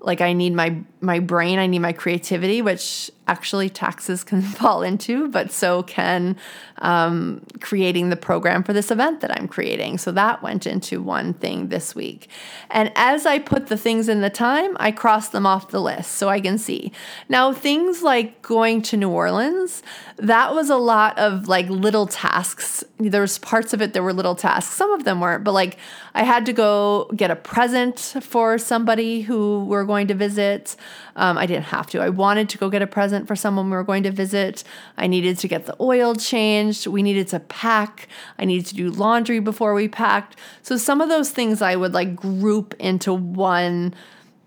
like 0.00 0.20
I 0.20 0.32
need 0.32 0.54
my 0.54 0.76
my 1.00 1.18
brain, 1.20 1.58
I 1.58 1.66
need 1.66 1.80
my 1.80 1.92
creativity, 1.92 2.62
which 2.62 3.10
actually 3.30 3.70
taxes 3.70 4.24
can 4.30 4.42
fall 4.42 4.82
into, 4.82 5.28
but 5.28 5.52
so 5.52 5.82
can 5.84 6.36
um, 6.78 7.42
creating 7.60 8.10
the 8.10 8.16
program 8.16 8.62
for 8.62 8.72
this 8.72 8.90
event 8.90 9.20
that 9.20 9.30
I'm 9.38 9.46
creating. 9.46 9.98
So 9.98 10.10
that 10.12 10.42
went 10.42 10.66
into 10.66 11.00
one 11.00 11.34
thing 11.34 11.68
this 11.68 11.94
week. 11.94 12.28
And 12.70 12.90
as 12.96 13.26
I 13.26 13.38
put 13.38 13.68
the 13.68 13.76
things 13.76 14.08
in 14.08 14.20
the 14.20 14.30
time, 14.30 14.76
I 14.80 14.90
cross 14.90 15.28
them 15.28 15.46
off 15.46 15.70
the 15.70 15.80
list 15.80 16.12
so 16.12 16.28
I 16.28 16.40
can 16.40 16.58
see. 16.58 16.92
Now, 17.28 17.52
things 17.52 18.02
like 18.02 18.42
going 18.42 18.82
to 18.82 18.96
New 18.96 19.10
Orleans, 19.10 19.82
that 20.16 20.54
was 20.54 20.70
a 20.70 20.76
lot 20.76 21.18
of 21.18 21.48
like 21.48 21.68
little 21.68 22.06
tasks. 22.06 22.82
There 22.98 23.20
was 23.20 23.38
parts 23.38 23.72
of 23.72 23.80
it 23.80 23.92
that 23.92 24.02
were 24.02 24.12
little 24.12 24.34
tasks. 24.34 24.74
Some 24.74 24.90
of 24.92 25.04
them 25.04 25.20
weren't, 25.20 25.44
but 25.44 25.52
like 25.52 25.78
I 26.14 26.24
had 26.24 26.46
to 26.46 26.52
go 26.52 27.10
get 27.14 27.30
a 27.30 27.36
present 27.36 27.98
for 28.20 28.58
somebody 28.58 29.22
who 29.22 29.64
we're 29.64 29.84
going 29.84 30.08
to 30.08 30.14
visit. 30.14 30.76
Um, 31.16 31.38
I 31.38 31.46
didn't 31.46 31.64
have 31.64 31.86
to. 31.88 32.00
I 32.00 32.08
wanted 32.08 32.48
to 32.50 32.58
go 32.58 32.70
get 32.70 32.82
a 32.82 32.86
present 32.86 33.26
for 33.26 33.36
someone 33.36 33.66
we 33.66 33.76
were 33.76 33.84
going 33.84 34.02
to 34.04 34.10
visit. 34.10 34.64
I 34.96 35.06
needed 35.06 35.38
to 35.38 35.48
get 35.48 35.66
the 35.66 35.76
oil 35.80 36.14
changed. 36.14 36.86
We 36.86 37.02
needed 37.02 37.28
to 37.28 37.40
pack. 37.40 38.08
I 38.38 38.44
needed 38.44 38.66
to 38.66 38.74
do 38.74 38.90
laundry 38.90 39.40
before 39.40 39.74
we 39.74 39.88
packed. 39.88 40.36
So 40.62 40.76
some 40.76 41.00
of 41.00 41.08
those 41.08 41.30
things 41.30 41.62
I 41.62 41.76
would 41.76 41.94
like 41.94 42.16
group 42.16 42.74
into 42.78 43.12
one. 43.12 43.94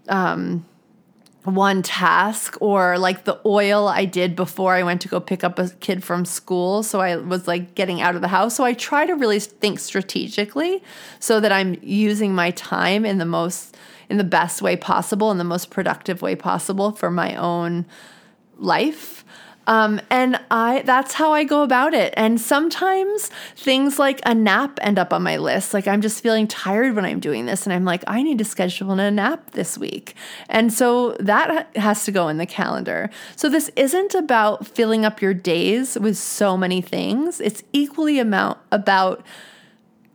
Um, 0.09 0.65
one 1.43 1.81
task 1.81 2.57
or 2.61 2.97
like 2.97 3.25
the 3.25 3.39
oil 3.45 3.87
I 3.87 4.05
did 4.05 4.35
before 4.35 4.75
I 4.75 4.83
went 4.83 5.01
to 5.01 5.07
go 5.07 5.19
pick 5.19 5.43
up 5.43 5.59
a 5.59 5.69
kid 5.69 6.03
from 6.03 6.25
school. 6.25 6.83
So 6.83 7.01
I 7.01 7.17
was 7.17 7.47
like 7.47 7.75
getting 7.75 8.01
out 8.01 8.15
of 8.15 8.21
the 8.21 8.29
house. 8.29 8.55
So 8.55 8.63
I 8.63 8.73
try 8.73 9.05
to 9.05 9.13
really 9.13 9.39
think 9.39 9.79
strategically 9.79 10.81
so 11.19 11.39
that 11.39 11.51
I'm 11.51 11.75
using 11.81 12.33
my 12.33 12.51
time 12.51 13.05
in 13.05 13.17
the 13.17 13.25
most 13.25 13.75
in 14.09 14.17
the 14.17 14.23
best 14.23 14.61
way 14.61 14.75
possible 14.75 15.31
in 15.31 15.37
the 15.37 15.43
most 15.43 15.69
productive 15.69 16.21
way 16.21 16.35
possible 16.35 16.91
for 16.91 17.09
my 17.09 17.35
own 17.35 17.85
life. 18.57 19.23
Um, 19.65 20.01
and 20.09 20.39
I 20.51 20.81
that's 20.81 21.13
how 21.13 21.31
I 21.31 21.45
go 21.45 21.63
about 21.63 21.93
it. 21.93 22.13
And 22.17 22.39
sometimes 22.39 23.29
things 23.55 23.97
like 23.97 24.19
a 24.25 24.35
nap 24.35 24.77
end 24.81 24.99
up 24.99 25.13
on 25.13 25.23
my 25.23 25.37
list. 25.37 25.73
Like 25.73 25.87
I'm 25.87 26.01
just 26.01 26.21
feeling 26.21 26.47
tired 26.47 26.95
when 26.95 27.05
I'm 27.05 27.19
doing 27.19 27.45
this, 27.45 27.65
and 27.65 27.73
I'm 27.73 27.85
like, 27.85 28.03
I 28.07 28.23
need 28.23 28.37
to 28.39 28.45
schedule 28.45 28.91
a 28.91 29.09
nap 29.09 29.51
this 29.51 29.77
week. 29.77 30.15
And 30.49 30.73
so 30.73 31.13
that 31.13 31.75
has 31.77 32.03
to 32.05 32.11
go 32.11 32.27
in 32.27 32.37
the 32.37 32.45
calendar. 32.45 33.09
So 33.35 33.47
this 33.47 33.71
isn't 33.75 34.13
about 34.13 34.67
filling 34.67 35.05
up 35.05 35.21
your 35.21 35.33
days 35.33 35.97
with 35.97 36.17
so 36.17 36.57
many 36.57 36.81
things. 36.81 37.39
It's 37.39 37.63
equally 37.71 38.19
amount 38.19 38.57
about 38.71 39.25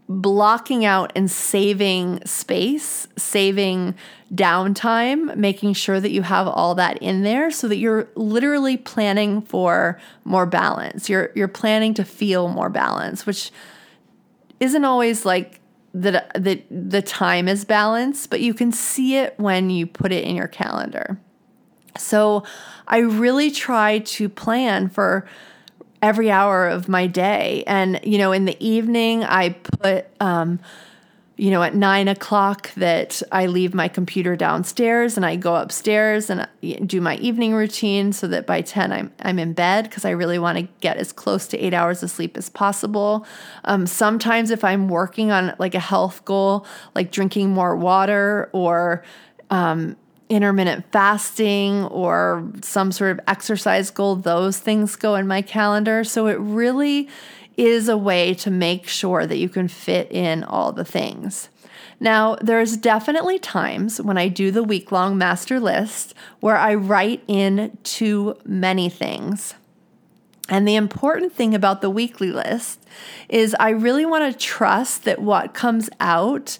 blocking 0.09 0.87
out 0.87 1.13
and 1.15 1.31
saving 1.31 2.25
space, 2.25 3.07
saving 3.17 3.95
downtime, 4.35 5.37
making 5.37 5.75
sure 5.75 6.01
that 6.01 6.11
you 6.11 6.23
have 6.23 6.47
all 6.47 6.75
that 6.75 6.97
in 7.03 7.23
there 7.23 7.51
so 7.51 7.69
that 7.69 7.77
you're 7.77 8.09
literally 8.15 8.77
planning 8.77 9.43
for 9.43 10.01
more 10.25 10.47
balance. 10.47 11.09
You're 11.09 11.31
you're 11.35 11.49
planning 11.49 11.95
to 11.95 12.05
feel 12.05 12.49
more 12.49 12.71
balance, 12.71 13.27
which 13.27 13.51
isn't 14.61 14.85
always 14.85 15.25
like 15.27 15.61
the 15.93 16.25
the 16.35 16.63
the 16.71 17.03
time 17.03 17.47
is 17.47 17.65
balanced, 17.65 18.31
but 18.31 18.41
you 18.41 18.55
can 18.55 18.73
see 18.73 19.17
it 19.17 19.35
when 19.39 19.69
you 19.69 19.87
put 19.87 20.13
it 20.13 20.25
in 20.25 20.37
your 20.37 20.49
calendar. 20.49 21.21
So 21.99 22.45
I 22.87 22.99
really 22.99 23.51
try 23.51 23.99
to 23.99 24.29
plan 24.29 24.89
for 24.89 25.27
every 26.03 26.31
hour 26.31 26.69
of 26.69 26.89
my 26.89 27.07
day. 27.07 27.65
And, 27.67 28.01
you 28.03 28.19
know, 28.19 28.33
in 28.33 28.45
the 28.45 28.57
evening, 28.65 29.25
I 29.25 29.51
put, 29.51 30.07
um, 30.21 30.61
you 31.37 31.53
know, 31.53 31.63
at 31.63 31.75
nine 31.75 32.09
o'clock 32.09 32.73
that 32.75 33.23
I 33.31 33.47
leave 33.47 33.73
my 33.73 33.87
computer 33.87 34.35
downstairs 34.35 35.17
and 35.17 35.25
I 35.25 35.37
go 35.37 35.55
upstairs 35.55 36.31
and 36.31 36.49
do 36.85 37.01
my 37.01 37.17
evening 37.17 37.55
routine 37.55 38.13
so 38.13 38.27
that 38.27 38.45
by 38.45 38.61
10 38.61 38.93
I'm, 38.93 39.13
I'm 39.21 39.39
in 39.39 39.53
bed 39.53 39.85
because 39.85 40.05
I 40.05 40.11
really 40.11 40.39
want 40.39 40.59
to 40.59 40.69
get 40.81 40.97
as 40.97 41.13
close 41.13 41.47
to 41.49 41.59
eight 41.59 41.75
hours 41.75 42.03
of 42.03 42.11
sleep 42.11 42.37
as 42.37 42.49
possible. 42.49 43.25
Um, 43.65 43.87
sometimes 43.87 44.51
if 44.51 44.65
I'm 44.65 44.89
working 44.89 45.31
on 45.31 45.55
like 45.61 45.77
a 45.77 45.81
health 45.81 46.25
goal, 46.25 46.67
like 46.97 47.13
drinking 47.13 47.51
more 47.51 47.77
water 47.77 48.51
or, 48.53 49.05
um, 49.51 49.97
intermittent 50.29 50.85
fasting 50.93 51.85
or 51.87 52.51
some 52.63 52.93
sort 52.93 53.13
of 53.13 53.21
exercise 53.27 53.91
goal, 53.91 54.17
those 54.17 54.59
things 54.59 54.97
go 54.97 55.15
in 55.15 55.27
my 55.27 55.43
calendar. 55.43 56.05
So 56.05 56.27
it 56.27 56.39
really 56.39 57.09
is 57.57 57.89
a 57.89 57.97
way 57.97 58.35
to 58.35 58.51
make 58.51 58.87
sure 58.87 59.27
that 59.27 59.39
you 59.39 59.49
can 59.49 59.69
fit 59.69 60.11
in 60.13 60.45
all 60.45 60.73
the 60.73 60.85
things. 60.85 61.49
Now, 62.01 62.37
there's 62.37 62.77
definitely 62.77 63.39
times 63.39 64.01
when 64.01 64.17
I 64.17 64.29
do 64.29 64.51
the 64.51 64.63
week 64.63 64.93
long 64.93 65.19
master 65.19 65.59
list 65.59 66.15
where 66.41 66.57
I 66.57 66.75
write 66.75 67.25
in 67.27 67.77
too 67.83 68.37
many 68.45 68.89
things. 68.89 69.55
And 70.49 70.67
the 70.67 70.77
important 70.77 71.33
thing 71.33 71.55
about 71.55 71.81
the 71.81 71.91
weekly 71.91 72.31
list 72.31 72.87
is 73.29 73.55
I 73.59 73.71
really 73.71 74.07
want 74.07 74.33
to 74.33 74.39
trust 74.39 75.05
that 75.05 75.21
what 75.21 75.53
comes 75.53 75.91
out 76.01 76.59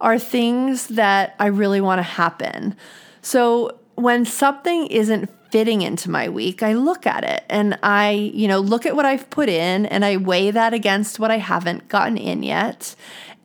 are 0.00 0.18
things 0.18 0.88
that 0.88 1.34
I 1.38 1.46
really 1.46 1.80
want 1.80 1.98
to 1.98 2.04
happen. 2.04 2.76
So 3.24 3.78
when 3.94 4.26
something 4.26 4.86
isn't 4.88 5.30
fitting 5.50 5.80
into 5.80 6.10
my 6.10 6.28
week, 6.28 6.62
I 6.62 6.74
look 6.74 7.06
at 7.06 7.24
it 7.24 7.42
and 7.48 7.78
I, 7.82 8.10
you 8.10 8.46
know, 8.46 8.58
look 8.58 8.84
at 8.84 8.94
what 8.94 9.06
I've 9.06 9.30
put 9.30 9.48
in 9.48 9.86
and 9.86 10.04
I 10.04 10.18
weigh 10.18 10.50
that 10.50 10.74
against 10.74 11.18
what 11.18 11.30
I 11.30 11.38
haven't 11.38 11.88
gotten 11.88 12.18
in 12.18 12.42
yet. 12.42 12.94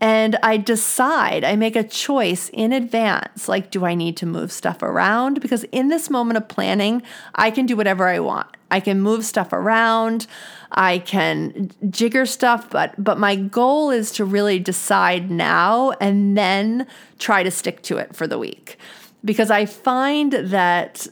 And 0.02 0.38
I 0.44 0.58
decide, 0.58 1.46
I 1.46 1.56
make 1.56 1.78
a 1.78 1.84
choice 1.84 2.50
in 2.50 2.74
advance 2.74 3.48
like, 3.48 3.72
do 3.72 3.86
I 3.86 3.96
need 3.96 4.18
to 4.18 4.26
move 4.26 4.52
stuff 4.52 4.84
around? 4.84 5.40
Because 5.40 5.64
in 5.66 5.88
this 5.88 6.10
moment 6.10 6.36
of 6.36 6.50
planning, 6.50 7.02
I 7.36 7.50
can 7.50 7.66
do 7.66 7.78
whatever 7.78 8.10
I 8.10 8.20
want. 8.20 8.48
I 8.70 8.82
can 8.82 9.00
move 9.00 9.24
stuff 9.24 9.54
around. 9.54 10.28
I 10.72 11.00
can 11.00 11.72
jigger 11.90 12.26
stuff, 12.26 12.70
but 12.70 13.02
but 13.02 13.18
my 13.18 13.36
goal 13.36 13.90
is 13.90 14.12
to 14.14 14.26
really 14.26 14.60
decide 14.60 15.32
now 15.32 15.92
and 16.02 16.38
then 16.38 16.86
try 17.18 17.44
to 17.44 17.50
stick 17.50 17.82
to 17.84 17.98
it 17.98 18.16
for 18.16 18.28
the 18.28 18.38
week 18.38 18.78
because 19.24 19.52
I 19.52 19.66
find 19.66 20.32
that 20.32 21.08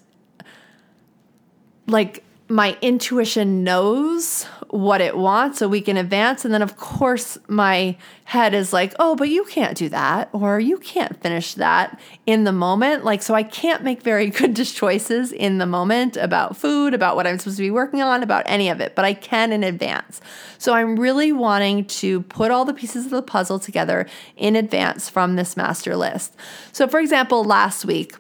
like 1.88 2.24
my 2.48 2.78
intuition 2.82 3.64
knows 3.64 4.46
what 4.70 5.02
it 5.02 5.18
wants 5.18 5.62
a 5.62 5.70
week 5.70 5.88
in 5.88 5.98
advance. 5.98 6.44
And 6.44 6.54
then 6.54 6.62
of 6.62 6.78
course 6.78 7.38
my 7.48 7.98
head 8.26 8.54
is 8.54 8.74
like 8.74 8.94
oh 9.00 9.16
but 9.16 9.30
you 9.30 9.46
can't 9.46 9.78
do 9.78 9.88
that 9.90 10.30
or 10.34 10.60
you 10.60 10.78
can't 10.78 11.22
finish 11.22 11.54
that 11.54 12.00
in 12.26 12.44
the 12.44 12.52
moment. 12.52 13.06
Like 13.06 13.22
so 13.22 13.34
i 13.34 13.44
can't 13.44 13.84
make 13.84 14.02
very 14.02 14.30
good 14.32 14.56
choices 14.56 15.32
in 15.32 15.58
the 15.58 15.66
moment 15.66 16.18
about 16.18 16.58
food 16.58 16.94
about 16.94 17.16
what 17.16 17.26
i'm 17.26 17.40
supposed 17.40 17.58
to 17.58 17.64
be 17.64 17.72
working 17.72 18.02
on 18.02 18.24
about 18.24 18.44
any 18.48 18.70
of 18.70 18.82
it 18.82 18.96
but 18.96 19.06
i 19.06 19.14
can 19.14 19.52
in 19.52 19.64
advance. 19.64 20.22
So 20.58 20.74
i'm 20.74 21.00
really 21.00 21.32
wanting 21.32 21.86
to 21.86 22.22
put 22.24 22.52
all 22.52 22.66
the 22.66 22.74
pieces 22.74 23.06
of 23.06 23.12
the 23.12 23.22
puzzle 23.22 23.60
together 23.60 24.08
in 24.36 24.56
advance 24.56 25.10
from 25.10 25.36
this 25.36 25.56
master 25.56 25.96
list. 25.96 26.36
So 26.72 26.88
for 26.88 27.00
example 27.00 27.44
last 27.44 27.86
week 27.86 28.16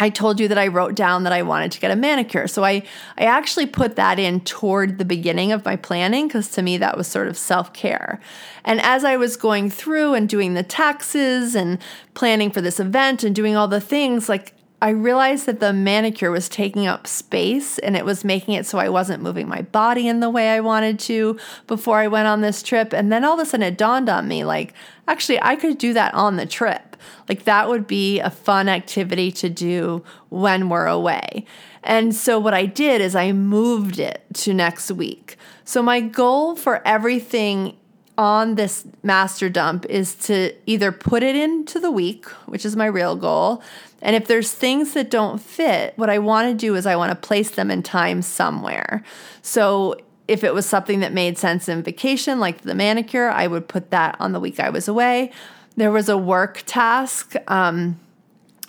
I 0.00 0.08
told 0.08 0.40
you 0.40 0.48
that 0.48 0.58
I 0.58 0.68
wrote 0.68 0.94
down 0.94 1.24
that 1.24 1.32
I 1.32 1.42
wanted 1.42 1.72
to 1.72 1.80
get 1.80 1.90
a 1.90 1.96
manicure. 1.96 2.48
So 2.48 2.64
I, 2.64 2.82
I 3.18 3.24
actually 3.24 3.66
put 3.66 3.96
that 3.96 4.18
in 4.18 4.40
toward 4.40 4.98
the 4.98 5.04
beginning 5.04 5.52
of 5.52 5.64
my 5.64 5.76
planning 5.76 6.26
because 6.26 6.48
to 6.52 6.62
me 6.62 6.78
that 6.78 6.96
was 6.96 7.06
sort 7.06 7.28
of 7.28 7.36
self 7.36 7.72
care. 7.72 8.20
And 8.64 8.80
as 8.80 9.04
I 9.04 9.16
was 9.16 9.36
going 9.36 9.70
through 9.70 10.14
and 10.14 10.28
doing 10.28 10.54
the 10.54 10.62
taxes 10.62 11.54
and 11.54 11.78
planning 12.14 12.50
for 12.50 12.60
this 12.60 12.80
event 12.80 13.22
and 13.22 13.34
doing 13.34 13.56
all 13.56 13.68
the 13.68 13.80
things, 13.80 14.28
like 14.28 14.54
I 14.82 14.90
realized 14.90 15.44
that 15.44 15.60
the 15.60 15.74
manicure 15.74 16.30
was 16.30 16.48
taking 16.48 16.86
up 16.86 17.06
space 17.06 17.78
and 17.78 17.96
it 17.96 18.04
was 18.06 18.24
making 18.24 18.54
it 18.54 18.64
so 18.64 18.78
I 18.78 18.88
wasn't 18.88 19.22
moving 19.22 19.46
my 19.46 19.60
body 19.60 20.08
in 20.08 20.20
the 20.20 20.30
way 20.30 20.48
I 20.50 20.60
wanted 20.60 20.98
to 21.00 21.38
before 21.66 21.98
I 21.98 22.08
went 22.08 22.28
on 22.28 22.40
this 22.40 22.62
trip. 22.62 22.94
And 22.94 23.12
then 23.12 23.22
all 23.22 23.34
of 23.34 23.40
a 23.40 23.44
sudden 23.44 23.66
it 23.66 23.76
dawned 23.76 24.08
on 24.08 24.26
me 24.26 24.44
like, 24.44 24.72
actually, 25.06 25.40
I 25.42 25.56
could 25.56 25.76
do 25.76 25.92
that 25.92 26.14
on 26.14 26.36
the 26.36 26.46
trip. 26.46 26.89
Like 27.28 27.44
that 27.44 27.68
would 27.68 27.86
be 27.86 28.20
a 28.20 28.30
fun 28.30 28.68
activity 28.68 29.32
to 29.32 29.48
do 29.48 30.04
when 30.28 30.68
we're 30.68 30.86
away. 30.86 31.44
And 31.82 32.14
so 32.14 32.38
what 32.38 32.54
I 32.54 32.66
did 32.66 33.00
is 33.00 33.14
I 33.14 33.32
moved 33.32 33.98
it 33.98 34.22
to 34.34 34.54
next 34.54 34.90
week. 34.90 35.36
So 35.64 35.82
my 35.82 36.00
goal 36.00 36.56
for 36.56 36.86
everything 36.86 37.76
on 38.18 38.56
this 38.56 38.86
master 39.02 39.48
dump 39.48 39.86
is 39.86 40.14
to 40.14 40.52
either 40.66 40.92
put 40.92 41.22
it 41.22 41.34
into 41.34 41.80
the 41.80 41.90
week, 41.90 42.26
which 42.46 42.66
is 42.66 42.76
my 42.76 42.84
real 42.84 43.16
goal. 43.16 43.62
And 44.02 44.14
if 44.14 44.26
there's 44.26 44.52
things 44.52 44.92
that 44.92 45.10
don't 45.10 45.40
fit, 45.40 45.94
what 45.96 46.10
I 46.10 46.18
want 46.18 46.48
to 46.48 46.54
do 46.54 46.74
is 46.74 46.86
I 46.86 46.96
want 46.96 47.10
to 47.10 47.26
place 47.26 47.50
them 47.50 47.70
in 47.70 47.82
time 47.82 48.20
somewhere. 48.20 49.02
So 49.40 49.96
if 50.28 50.44
it 50.44 50.52
was 50.52 50.66
something 50.66 51.00
that 51.00 51.12
made 51.12 51.38
sense 51.38 51.68
in 51.68 51.82
vacation, 51.82 52.40
like 52.40 52.60
the 52.60 52.74
manicure, 52.74 53.30
I 53.30 53.46
would 53.46 53.68
put 53.68 53.90
that 53.90 54.16
on 54.20 54.32
the 54.32 54.40
week 54.40 54.60
I 54.60 54.70
was 54.70 54.86
away. 54.86 55.32
There 55.80 55.90
was 55.90 56.10
a 56.10 56.18
work 56.18 56.62
task. 56.66 57.34
Um, 57.48 57.98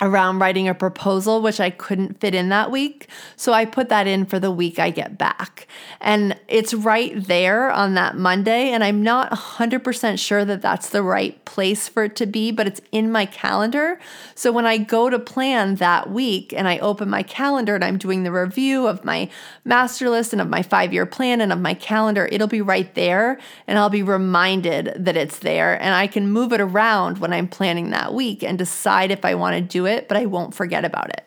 around 0.02 0.40
writing 0.40 0.66
a 0.66 0.74
proposal, 0.74 1.40
which 1.40 1.60
I 1.60 1.70
couldn't 1.70 2.20
fit 2.20 2.34
in 2.34 2.48
that 2.48 2.72
week. 2.72 3.08
So 3.36 3.52
I 3.52 3.64
put 3.64 3.88
that 3.88 4.08
in 4.08 4.26
for 4.26 4.40
the 4.40 4.50
week 4.50 4.80
I 4.80 4.90
get 4.90 5.16
back. 5.16 5.68
And 6.00 6.36
it's 6.48 6.74
right 6.74 7.12
there 7.28 7.70
on 7.70 7.94
that 7.94 8.16
Monday. 8.16 8.70
And 8.70 8.82
I'm 8.82 9.02
not 9.04 9.30
100% 9.30 10.18
sure 10.18 10.44
that 10.44 10.60
that's 10.60 10.90
the 10.90 11.04
right 11.04 11.42
place 11.44 11.86
for 11.86 12.04
it 12.04 12.16
to 12.16 12.26
be, 12.26 12.50
but 12.50 12.66
it's 12.66 12.80
in 12.90 13.12
my 13.12 13.26
calendar. 13.26 14.00
So 14.34 14.50
when 14.50 14.66
I 14.66 14.76
go 14.76 15.08
to 15.08 15.20
plan 15.20 15.76
that 15.76 16.10
week 16.10 16.52
and 16.52 16.66
I 16.66 16.78
open 16.78 17.08
my 17.08 17.22
calendar 17.22 17.76
and 17.76 17.84
I'm 17.84 17.96
doing 17.96 18.24
the 18.24 18.32
review 18.32 18.88
of 18.88 19.04
my 19.04 19.30
master 19.64 20.10
list 20.10 20.32
and 20.32 20.42
of 20.42 20.48
my 20.48 20.62
five 20.62 20.92
year 20.92 21.06
plan 21.06 21.40
and 21.40 21.52
of 21.52 21.60
my 21.60 21.74
calendar, 21.74 22.28
it'll 22.32 22.48
be 22.48 22.60
right 22.60 22.92
there. 22.96 23.38
And 23.68 23.78
I'll 23.78 23.88
be 23.88 24.02
reminded 24.02 24.94
that 24.96 25.16
it's 25.16 25.38
there. 25.38 25.80
And 25.80 25.94
I 25.94 26.08
can 26.08 26.28
move 26.28 26.52
it 26.52 26.60
around 26.60 27.18
when 27.18 27.32
I'm 27.32 27.46
planning 27.46 27.90
that 27.90 28.12
week 28.12 28.42
and 28.42 28.58
decide 28.58 29.12
if 29.12 29.24
I 29.24 29.36
want 29.36 29.54
to 29.54 29.60
do 29.60 29.86
it 29.86 29.91
it, 29.92 30.08
but 30.08 30.16
I 30.16 30.26
won't 30.26 30.54
forget 30.54 30.84
about 30.84 31.10
it. 31.10 31.24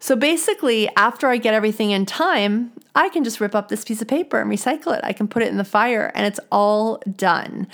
So 0.00 0.16
basically, 0.16 0.88
after 0.96 1.28
I 1.28 1.36
get 1.36 1.54
everything 1.54 1.90
in 1.90 2.06
time, 2.06 2.72
I 2.94 3.08
can 3.08 3.24
just 3.24 3.40
rip 3.40 3.54
up 3.54 3.68
this 3.68 3.84
piece 3.84 4.00
of 4.00 4.08
paper 4.08 4.40
and 4.40 4.50
recycle 4.50 4.96
it. 4.96 5.00
I 5.04 5.12
can 5.12 5.28
put 5.28 5.42
it 5.42 5.48
in 5.48 5.56
the 5.56 5.64
fire 5.64 6.12
and 6.14 6.26
it's 6.26 6.40
all 6.50 7.02
done. 7.16 7.66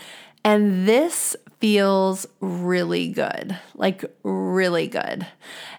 And 0.42 0.86
this 0.86 1.36
feels 1.64 2.26
really 2.40 3.08
good, 3.08 3.58
like 3.74 4.04
really 4.22 4.86
good. 4.86 5.26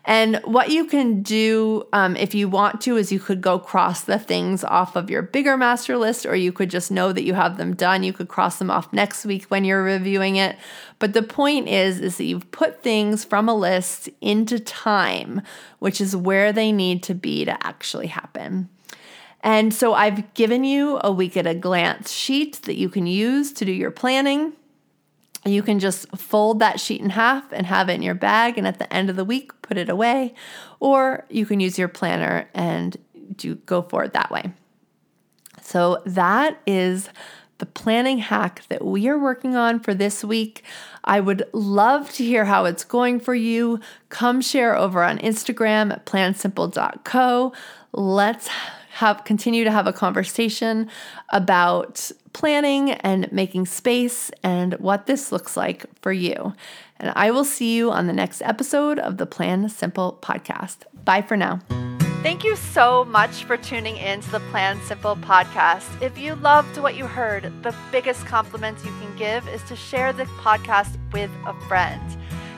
And 0.03 0.37
what 0.37 0.71
you 0.71 0.85
can 0.85 1.21
do 1.21 1.87
um, 1.93 2.15
if 2.15 2.33
you 2.33 2.49
want 2.49 2.81
to 2.81 2.97
is 2.97 3.11
you 3.11 3.19
could 3.19 3.39
go 3.39 3.59
cross 3.59 4.01
the 4.01 4.17
things 4.17 4.63
off 4.63 4.95
of 4.95 5.11
your 5.11 5.21
bigger 5.21 5.55
master 5.57 5.95
list, 5.95 6.25
or 6.25 6.35
you 6.35 6.51
could 6.51 6.71
just 6.71 6.89
know 6.89 7.13
that 7.13 7.23
you 7.23 7.35
have 7.35 7.57
them 7.57 7.75
done. 7.75 8.01
You 8.01 8.13
could 8.13 8.29
cross 8.29 8.57
them 8.57 8.71
off 8.71 8.91
next 8.93 9.25
week 9.25 9.43
when 9.49 9.63
you're 9.63 9.83
reviewing 9.83 10.37
it. 10.37 10.57
But 10.97 11.13
the 11.13 11.21
point 11.21 11.67
is, 11.67 11.99
is 11.99 12.17
that 12.17 12.23
you've 12.23 12.49
put 12.49 12.81
things 12.81 13.23
from 13.23 13.47
a 13.47 13.53
list 13.53 14.09
into 14.21 14.57
time, 14.59 15.43
which 15.77 16.01
is 16.01 16.15
where 16.15 16.51
they 16.51 16.71
need 16.71 17.03
to 17.03 17.13
be 17.13 17.45
to 17.45 17.63
actually 17.63 18.07
happen. 18.07 18.69
And 19.41 19.71
so 19.71 19.93
I've 19.93 20.33
given 20.33 20.63
you 20.63 20.99
a 21.03 21.11
week 21.11 21.37
at 21.37 21.45
a 21.45 21.53
glance 21.53 22.11
sheet 22.11 22.63
that 22.63 22.75
you 22.75 22.89
can 22.89 23.05
use 23.05 23.53
to 23.53 23.65
do 23.65 23.71
your 23.71 23.91
planning. 23.91 24.53
You 25.45 25.61
can 25.61 25.79
just 25.79 26.09
fold 26.17 26.59
that 26.59 26.79
sheet 26.79 27.01
in 27.01 27.11
half 27.11 27.51
and 27.51 27.67
have 27.67 27.87
it 27.89 27.93
in 27.93 28.01
your 28.01 28.15
bag, 28.15 28.57
and 28.57 28.65
at 28.65 28.79
the 28.79 28.91
end 28.91 29.09
of 29.11 29.15
the 29.15 29.23
week, 29.23 29.61
put 29.61 29.77
it 29.77 29.89
away. 29.89 30.33
Or 30.79 31.25
you 31.29 31.45
can 31.45 31.59
use 31.59 31.77
your 31.77 31.87
planner 31.87 32.49
and 32.53 32.97
do 33.35 33.55
go 33.55 33.83
for 33.83 34.03
it 34.03 34.13
that 34.13 34.31
way. 34.31 34.51
So 35.61 36.01
that 36.05 36.59
is 36.65 37.09
the 37.57 37.65
planning 37.65 38.17
hack 38.17 38.63
that 38.69 38.83
we 38.83 39.07
are 39.07 39.17
working 39.17 39.55
on 39.55 39.79
for 39.79 39.93
this 39.93 40.23
week. 40.23 40.63
I 41.03 41.19
would 41.19 41.43
love 41.53 42.11
to 42.13 42.23
hear 42.23 42.45
how 42.45 42.65
it's 42.65 42.83
going 42.83 43.19
for 43.19 43.33
you. 43.33 43.79
Come 44.09 44.41
share 44.41 44.75
over 44.75 45.03
on 45.03 45.19
Instagram 45.19 45.91
at 45.91 46.05
plansimple.co. 46.05 47.53
Let's 47.93 48.49
have 48.95 49.25
continue 49.25 49.65
to 49.65 49.71
have 49.71 49.87
a 49.87 49.93
conversation 49.93 50.89
about 51.31 52.11
planning 52.31 52.91
and 52.91 53.29
making 53.29 53.65
space 53.65 54.31
and 54.41 54.73
what 54.75 55.05
this 55.05 55.33
looks 55.33 55.57
like 55.57 55.85
for 56.01 56.13
you. 56.13 56.53
And 56.97 57.11
I 57.13 57.31
will 57.31 57.43
see 57.43 57.75
you 57.75 57.91
on 57.91 58.07
the 58.07 58.13
next 58.13 58.41
episode 58.41 58.97
of 58.97 59.17
the 59.17 59.25
Plan 59.25 59.67
Simple 59.67 60.17
podcast. 60.21 60.77
Bye 61.03 61.21
for 61.21 61.35
now. 61.35 61.59
Thank 62.23 62.45
you 62.45 62.55
so 62.55 63.03
much 63.03 63.43
for 63.43 63.57
tuning 63.57 63.97
in 63.97 64.21
to 64.21 64.31
the 64.31 64.39
Plan 64.51 64.79
Simple 64.83 65.17
podcast. 65.17 66.01
If 66.01 66.17
you 66.17 66.35
loved 66.35 66.77
what 66.77 66.95
you 66.95 67.05
heard, 67.05 67.51
the 67.63 67.75
biggest 67.91 68.25
compliment 68.25 68.77
you 68.85 68.91
can 69.01 69.13
give 69.17 69.45
is 69.49 69.61
to 69.63 69.75
share 69.75 70.13
the 70.13 70.23
podcast 70.39 70.97
with 71.11 71.29
a 71.45 71.53
friend. 71.67 72.01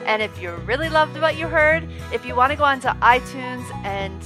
And 0.06 0.22
if 0.22 0.40
you 0.40 0.52
really 0.66 0.88
loved 0.88 1.20
what 1.20 1.36
you 1.36 1.48
heard, 1.48 1.88
if 2.12 2.24
you 2.24 2.36
want 2.36 2.52
to 2.52 2.56
go 2.56 2.62
onto 2.62 2.88
iTunes 2.88 3.68
and 3.84 4.22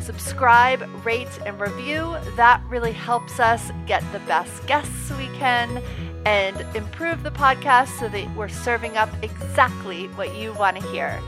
subscribe, 0.00 0.88
rate, 1.04 1.28
and 1.44 1.60
review, 1.60 2.16
that 2.36 2.62
really 2.68 2.92
helps 2.92 3.40
us 3.40 3.70
get 3.86 4.02
the 4.12 4.18
best 4.20 4.66
guests 4.66 5.10
we 5.12 5.26
can 5.38 5.82
and 6.26 6.60
improve 6.76 7.22
the 7.22 7.30
podcast 7.30 7.98
so 7.98 8.08
that 8.08 8.36
we're 8.36 8.48
serving 8.48 8.96
up 8.96 9.08
exactly 9.22 10.06
what 10.08 10.36
you 10.36 10.52
want 10.54 10.76
to 10.76 10.82
hear. 10.88 11.20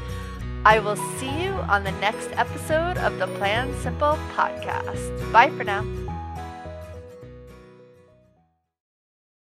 I 0.64 0.78
will 0.78 0.96
see 1.18 1.42
you 1.42 1.50
on 1.50 1.82
the 1.82 1.92
next 1.92 2.30
episode 2.32 2.96
of 2.98 3.18
the 3.18 3.26
Plan 3.38 3.74
Simple 3.82 4.18
podcast. 4.34 5.32
Bye 5.32 5.50
for 5.50 5.64
now. 5.64 6.01